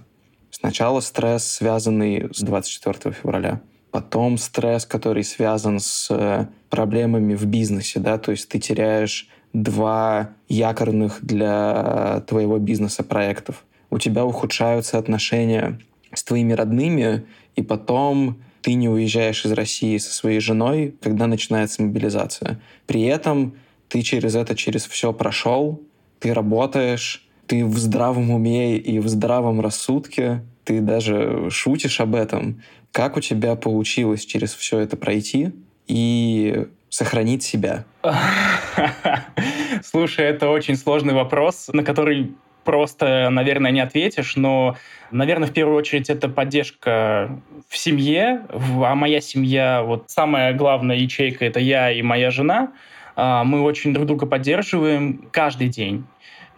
Сначала 0.51 1.01
стресс, 1.01 1.45
связанный 1.45 2.29
с 2.33 2.41
24 2.41 3.13
февраля 3.13 3.61
потом 3.91 4.38
стресс, 4.38 4.86
который 4.86 5.23
связан 5.23 5.80
с 5.80 6.08
э, 6.10 6.47
проблемами 6.69 7.36
в 7.36 7.45
бизнесе, 7.45 7.99
да, 7.99 8.17
то 8.17 8.32
есть 8.32 8.49
ты 8.49 8.60
теряешь 8.60 9.27
два 9.54 10.32
якорных 10.47 11.19
для 11.21 12.23
твоего 12.27 12.58
бизнеса 12.58 13.04
проектов. 13.04 13.65
У 13.89 13.99
тебя 13.99 14.25
ухудшаются 14.25 14.97
отношения 14.97 15.80
с 16.13 16.23
твоими 16.23 16.54
родными, 16.54 17.25
и 17.56 17.62
потом 17.62 18.38
ты 18.62 18.75
не 18.75 18.88
уезжаешь 18.88 19.45
из 19.45 19.51
России 19.51 19.97
со 19.97 20.13
своей 20.13 20.39
женой, 20.39 20.95
когда 21.01 21.27
начинается 21.27 21.82
мобилизация. 21.82 22.62
При 22.88 23.04
этом 23.04 23.56
ты 23.89 24.01
через 24.01 24.36
это, 24.36 24.56
через 24.56 24.86
все 24.86 25.12
прошел, 25.12 25.82
ты 26.19 26.34
работаешь, 26.34 27.27
ты 27.47 27.65
в 27.65 27.77
здравом 27.77 28.32
уме 28.32 28.77
и 28.77 28.99
в 28.99 29.10
здравом 29.10 29.60
рассудке, 29.60 30.43
ты 30.63 30.80
даже 30.80 31.49
шутишь 31.49 31.99
об 31.99 32.15
этом. 32.15 32.62
Как 32.91 33.17
у 33.17 33.21
тебя 33.21 33.56
получилось 33.56 34.25
через 34.25 34.54
все 34.54 34.80
это 34.80 34.97
пройти 34.97 35.51
и 35.88 36.67
сохранить 36.89 37.43
себя? 37.43 37.86
Слушай, 39.84 40.25
это 40.25 40.49
очень 40.49 40.75
сложный 40.75 41.13
вопрос, 41.13 41.69
на 41.71 41.84
который 41.84 42.34
просто, 42.63 43.30
наверное, 43.30 43.71
не 43.71 43.80
ответишь, 43.80 44.36
но, 44.36 44.77
наверное, 45.10 45.47
в 45.47 45.54
первую 45.54 45.77
очередь 45.77 46.10
это 46.10 46.30
поддержка 46.30 47.41
в 47.67 47.77
семье, 47.77 48.45
а 48.49 48.93
моя 48.95 49.21
семья, 49.21 49.84
вот 49.84 50.06
самая 50.08 50.54
главная 50.54 50.97
ячейка— 50.97 51.45
это 51.47 51.60
я 51.60 51.91
и 51.91 52.01
моя 52.01 52.30
жена. 52.30 52.73
А, 53.15 53.43
мы 53.43 53.62
очень 53.62 53.93
друг 53.93 54.06
друга 54.06 54.25
поддерживаем 54.25 55.27
каждый 55.32 55.69
день. 55.69 56.06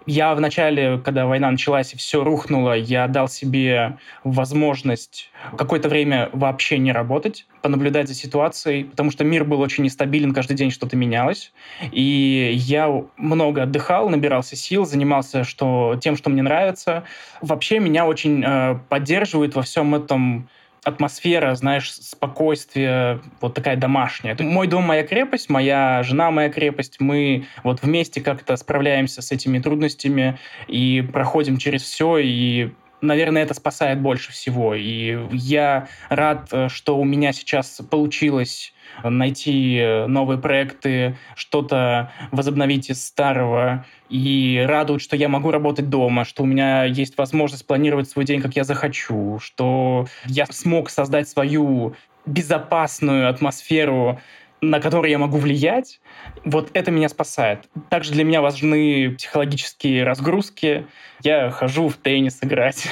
Я 0.06 0.36
вначале, 0.36 0.98
когда 0.98 1.26
война 1.26 1.50
началась 1.50 1.94
и 1.94 1.98
все 1.98 2.24
рухнуло, 2.24 2.74
я 2.74 3.08
дал 3.08 3.28
себе 3.28 3.98
возможность 4.24 5.32
какое-то 5.58 5.90
время 5.90 6.30
вообще 6.34 6.78
не 6.78 6.92
работать, 6.92 7.48
понаблюдать 7.62 8.08
за 8.08 8.14
ситуацией, 8.14 8.84
потому 8.84 9.12
что 9.12 9.24
мир 9.24 9.46
был 9.46 9.62
очень 9.62 9.84
нестабилен, 9.84 10.34
каждый 10.34 10.56
день 10.56 10.72
что-то 10.72 10.98
менялось. 10.98 11.54
И 11.92 12.52
я 12.56 13.04
много 13.18 13.64
отдыхал, 13.64 14.10
набирался 14.10 14.56
сил, 14.56 14.86
занимался 14.86 15.44
что, 15.44 15.98
тем, 16.02 16.18
что 16.18 16.30
мне 16.30 16.42
нравится. 16.42 17.04
Вообще 17.42 17.80
меня 17.80 18.06
очень 18.06 18.44
э, 18.46 18.80
поддерживает 18.90 19.56
во 19.56 19.62
всем 19.62 19.96
этом 19.96 20.50
атмосфера, 20.84 21.56
знаешь, 21.56 21.92
спокойствие, 21.92 23.22
вот 23.42 23.54
такая 23.54 23.76
домашняя. 23.76 24.36
Мой 24.40 24.68
дом 24.68 24.84
моя 24.84 25.04
крепость, 25.04 25.50
моя 25.50 26.04
жена 26.04 26.32
моя 26.32 26.50
крепость. 26.50 26.98
Мы 27.00 27.46
вот 27.64 27.82
вместе 27.82 28.22
как-то 28.22 28.56
справляемся 28.56 29.22
с 29.22 29.32
этими 29.32 29.60
трудностями 29.60 30.38
и 30.68 31.02
проходим 31.02 31.58
через 31.58 31.84
все, 31.84 32.18
и 32.18 32.72
наверное, 33.04 33.44
это 33.44 33.54
спасает 33.54 34.02
больше 34.02 34.32
всего. 34.32 34.74
И 34.76 35.18
я 35.32 35.88
рад, 36.10 36.50
э, 36.52 36.70
что 36.70 36.98
у 36.98 37.04
меня 37.04 37.34
сейчас 37.34 37.82
получилось 37.90 38.74
найти 39.04 39.82
новые 40.08 40.38
проекты, 40.38 41.18
что-то 41.36 42.12
возобновить 42.32 42.90
из 42.90 43.04
старого. 43.04 43.86
И 44.10 44.64
радует, 44.68 45.02
что 45.02 45.16
я 45.16 45.30
могу 45.30 45.50
работать 45.52 45.90
дома, 45.90 46.26
что 46.26 46.44
у 46.44 46.46
меня 46.46 46.84
есть 46.84 47.18
возможность 47.18 47.66
планировать 47.66 48.10
свой 48.10 48.26
день, 48.26 48.42
как 48.42 48.56
я 48.56 48.64
захочу, 48.64 49.40
что 49.42 50.08
я 50.26 50.46
смог 50.46 50.90
создать 50.90 51.28
свою 51.28 51.96
безопасную 52.26 53.30
атмосферу 53.30 54.20
на 54.64 54.80
которые 54.80 55.12
я 55.12 55.18
могу 55.20 55.38
влиять, 55.38 56.00
вот 56.46 56.70
это 56.74 56.90
меня 56.90 57.10
спасает. 57.10 57.70
Также 57.90 58.14
для 58.14 58.24
меня 58.24 58.42
важны 58.42 59.12
психологические 59.12 60.04
разгрузки. 60.04 60.88
Я 61.22 61.52
хожу 61.52 61.90
в 61.90 61.98
теннис 61.98 62.40
играть, 62.42 62.88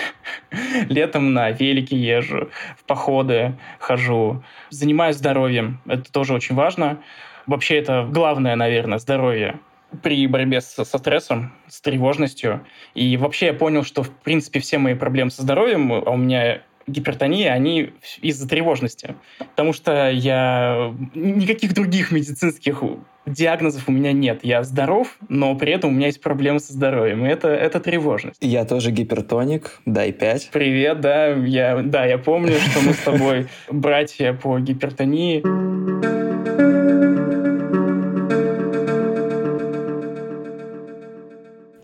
летом 0.90 1.34
на 1.34 1.52
велике 1.52 1.98
езжу, 1.98 2.50
в 2.78 2.84
походы 2.84 3.58
хожу, 3.80 4.44
занимаюсь 4.70 5.16
здоровьем. 5.16 5.82
Это 5.88 6.12
тоже 6.12 6.34
очень 6.34 6.56
важно. 6.56 7.00
Вообще 7.48 7.78
это 7.78 8.08
главное, 8.10 8.56
наверное, 8.56 9.00
здоровье 9.00 9.60
при 10.04 10.26
борьбе 10.28 10.62
со, 10.62 10.86
со 10.86 10.98
стрессом, 10.98 11.54
с 11.68 11.82
тревожностью. 11.82 12.66
И 12.94 13.18
вообще 13.18 13.48
я 13.48 13.54
понял, 13.54 13.84
что, 13.84 14.04
в 14.04 14.10
принципе, 14.10 14.60
все 14.60 14.78
мои 14.78 14.94
проблемы 14.94 15.32
со 15.32 15.42
здоровьем, 15.42 15.92
а 15.92 16.12
у 16.12 16.18
меня 16.18 16.62
гипертонии, 16.88 17.46
они 17.46 17.94
из-за 18.22 18.48
тревожности. 18.48 19.16
Потому 19.40 19.74
что 19.74 20.10
я... 20.10 20.94
Никаких 21.14 21.74
других 21.74 22.12
медицинских 22.12 22.84
диагнозов 23.26 23.88
у 23.88 23.92
меня 23.92 24.12
нет. 24.12 24.40
Я 24.44 24.64
здоров, 24.64 25.18
но 25.30 25.56
при 25.56 25.74
этом 25.74 25.92
у 25.92 25.94
меня 25.94 26.08
есть 26.08 26.22
проблемы 26.22 26.60
со 26.60 26.74
здоровьем. 26.74 27.26
И 27.26 27.30
это, 27.30 27.50
это 27.50 27.80
тревожность. 27.80 28.38
Я 28.42 28.66
тоже 28.66 28.92
гипертоник, 28.92 29.80
дай 29.86 30.12
5. 30.12 30.50
Привет, 30.52 31.02
да. 31.02 31.28
Я, 31.28 31.82
да, 31.82 32.06
я 32.06 32.18
помню, 32.18 32.58
что 32.60 32.82
мы 32.82 32.94
с 32.94 33.00
тобой 33.00 33.48
братья 33.70 34.34
по 34.34 34.60
гипертонии. 34.60 35.42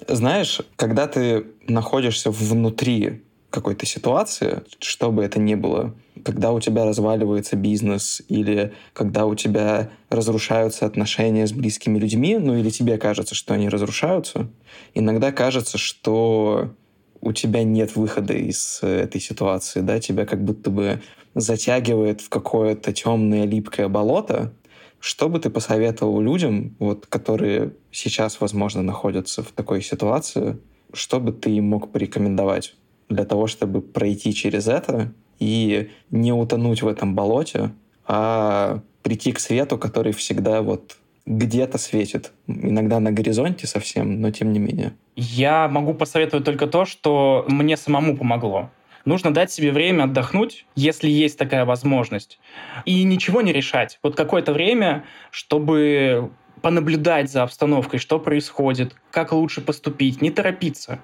Знаешь, 0.10 0.62
когда 0.78 1.08
ты 1.08 1.46
находишься 1.68 2.32
внутри 2.32 3.27
какой-то 3.50 3.86
ситуации, 3.86 4.64
что 4.80 5.12
бы 5.12 5.24
это 5.24 5.40
ни 5.40 5.56
было, 5.56 5.96
когда 6.24 6.52
у 6.52 6.60
тебя 6.60 6.86
разваливается 6.86 7.56
бизнес 7.56 8.22
или 8.28 8.74
когда 8.94 9.26
у 9.26 9.36
тебя 9.36 9.90
разрушаются 10.10 10.86
отношения 10.86 11.48
с 11.48 11.54
близкими 11.54 11.98
людьми, 11.98 12.38
ну 12.38 12.58
или 12.58 12.70
тебе 12.70 12.98
кажется, 12.98 13.36
что 13.36 13.54
они 13.54 13.70
разрушаются, 13.70 14.50
иногда 14.94 15.32
кажется, 15.32 15.78
что 15.78 16.74
у 17.22 17.32
тебя 17.32 17.64
нет 17.64 17.96
выхода 17.96 18.34
из 18.34 18.80
этой 18.82 19.22
ситуации, 19.22 19.82
да, 19.82 20.00
тебя 20.00 20.26
как 20.26 20.44
будто 20.44 20.70
бы 20.70 21.02
затягивает 21.34 22.22
в 22.22 22.30
какое-то 22.30 22.92
темное 22.94 23.46
липкое 23.46 23.88
болото, 23.88 24.54
что 25.00 25.30
бы 25.30 25.40
ты 25.40 25.50
посоветовал 25.50 26.20
людям, 26.22 26.76
вот, 26.80 27.06
которые 27.06 27.74
сейчас, 27.92 28.42
возможно, 28.42 28.82
находятся 28.82 29.44
в 29.44 29.52
такой 29.52 29.82
ситуации, 29.82 30.58
что 30.94 31.20
бы 31.20 31.32
ты 31.32 31.52
им 31.52 31.66
мог 31.66 31.92
порекомендовать 31.92 32.76
для 33.10 33.26
того, 33.26 33.48
чтобы 33.48 33.82
пройти 33.82 34.34
через 34.34 34.68
это 34.68 35.14
и 35.40 35.92
не 36.12 36.34
утонуть 36.34 36.82
в 36.82 36.88
этом 36.88 37.16
болоте, 37.16 37.72
а 38.06 38.82
прийти 39.04 39.32
к 39.32 39.40
свету, 39.40 39.78
который 39.78 40.14
всегда 40.14 40.62
вот 40.62 40.98
где-то 41.26 41.78
светит. 41.78 42.32
Иногда 42.48 43.00
на 43.00 43.12
горизонте 43.12 43.68
совсем, 43.68 44.22
но 44.22 44.32
тем 44.32 44.54
не 44.54 44.60
менее. 44.60 44.94
Я 45.16 45.68
могу 45.68 45.94
посоветовать 45.94 46.46
только 46.46 46.68
то, 46.68 46.86
что 46.86 47.46
мне 47.48 47.78
самому 47.78 48.18
помогло. 48.18 48.70
Нужно 49.06 49.34
дать 49.34 49.52
себе 49.52 49.72
время 49.72 50.04
отдохнуть, 50.04 50.66
если 50.76 51.10
есть 51.10 51.38
такая 51.38 51.64
возможность, 51.64 52.40
и 52.86 53.04
ничего 53.04 53.42
не 53.42 53.54
решать. 53.54 54.00
Вот 54.04 54.16
какое-то 54.16 54.52
время, 54.52 55.06
чтобы 55.32 56.32
понаблюдать 56.62 57.32
за 57.32 57.44
обстановкой, 57.44 58.00
что 58.00 58.20
происходит, 58.20 58.96
как 59.12 59.32
лучше 59.32 59.62
поступить, 59.62 60.22
не 60.22 60.30
торопиться. 60.30 61.00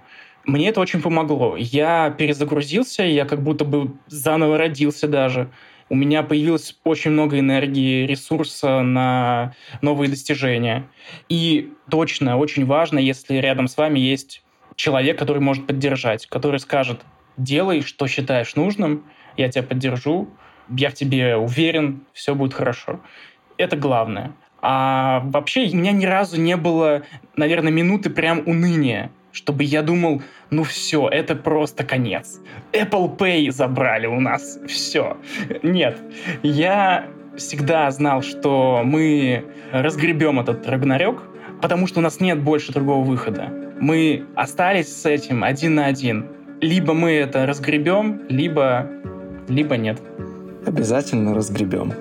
Мне 0.46 0.70
это 0.70 0.82
очень 0.82 1.02
помогло. 1.02 1.56
Я 1.58 2.10
перезагрузился, 2.10 3.04
я 3.04 3.26
как 3.26 3.42
будто 3.42 3.64
бы 3.64 3.94
заново 4.08 4.58
родился 4.58 5.08
даже. 5.08 5.50
У 5.90 5.96
меня 5.96 6.24
появилось 6.24 6.78
очень 6.84 7.12
много 7.12 7.40
энергии, 7.40 8.06
ресурса 8.06 8.82
на 8.82 9.54
новые 9.82 10.10
достижения. 10.10 10.88
И 11.30 11.72
точно, 11.90 12.38
очень 12.38 12.66
важно, 12.66 13.00
если 13.00 13.36
рядом 13.36 13.68
с 13.68 13.78
вами 13.78 14.00
есть 14.00 14.44
человек, 14.76 15.18
который 15.18 15.42
может 15.42 15.66
поддержать, 15.66 16.26
который 16.28 16.60
скажет, 16.60 17.02
делай, 17.38 17.82
что 17.82 18.08
считаешь 18.08 18.56
нужным, 18.56 19.06
я 19.38 19.50
тебя 19.50 19.64
поддержу, 19.64 20.30
я 20.70 20.90
в 20.90 20.94
тебе 20.94 21.38
уверен, 21.38 22.06
все 22.14 22.36
будет 22.36 22.54
хорошо. 22.54 23.00
Это 23.58 23.78
главное. 23.78 24.34
А 24.62 25.22
вообще 25.26 25.70
у 25.72 25.76
меня 25.76 25.92
ни 25.92 26.06
разу 26.06 26.40
не 26.40 26.58
было, 26.58 27.04
наверное, 27.36 27.72
минуты 27.72 28.10
прям 28.10 28.44
уныния 28.46 29.12
чтобы 29.34 29.64
я 29.64 29.82
думал, 29.82 30.22
ну 30.52 30.64
все, 30.64 31.10
это 31.10 31.36
просто 31.36 31.84
конец. 31.84 32.40
Apple 32.72 33.18
Pay 33.18 33.52
забрали 33.52 34.08
у 34.08 34.22
нас, 34.22 34.60
все. 34.68 35.18
Нет, 35.64 35.98
я 36.44 37.08
всегда 37.36 37.90
знал, 37.92 38.22
что 38.22 38.84
мы 38.86 39.44
разгребем 39.72 40.40
этот 40.40 40.66
Рагнарёк, 40.70 41.24
потому 41.62 41.88
что 41.88 42.00
у 42.00 42.04
нас 42.04 42.20
нет 42.20 42.40
больше 42.42 42.72
другого 42.72 43.04
выхода. 43.04 43.52
Мы 43.80 44.24
остались 44.36 44.96
с 44.96 45.06
этим 45.06 45.44
один 45.44 45.76
на 45.76 45.88
один. 45.88 46.28
Либо 46.62 46.94
мы 46.94 47.12
это 47.12 47.46
разгребем, 47.46 48.22
либо, 48.30 48.88
либо 49.50 49.76
нет. 49.76 50.00
Обязательно 50.66 51.34
разгребем. 51.34 51.92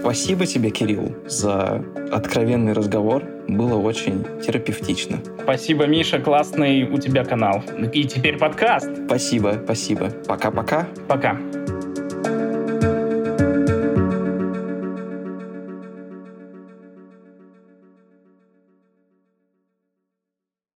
Спасибо 0.00 0.46
тебе, 0.46 0.70
Кирилл, 0.70 1.16
за 1.26 1.82
откровенный 2.12 2.74
разговор. 2.74 3.24
Было 3.48 3.76
очень 3.76 4.24
терапевтично. 4.44 5.18
Спасибо, 5.42 5.86
Миша, 5.86 6.18
классный 6.18 6.84
у 6.84 6.98
тебя 6.98 7.24
канал. 7.24 7.62
И 7.92 8.04
теперь 8.04 8.38
подкаст. 8.38 8.88
Спасибо, 9.06 9.60
спасибо. 9.64 10.10
Пока-пока. 10.26 10.88
Пока. 11.08 11.32
-пока. 11.32 11.52
Пока. 11.52 11.65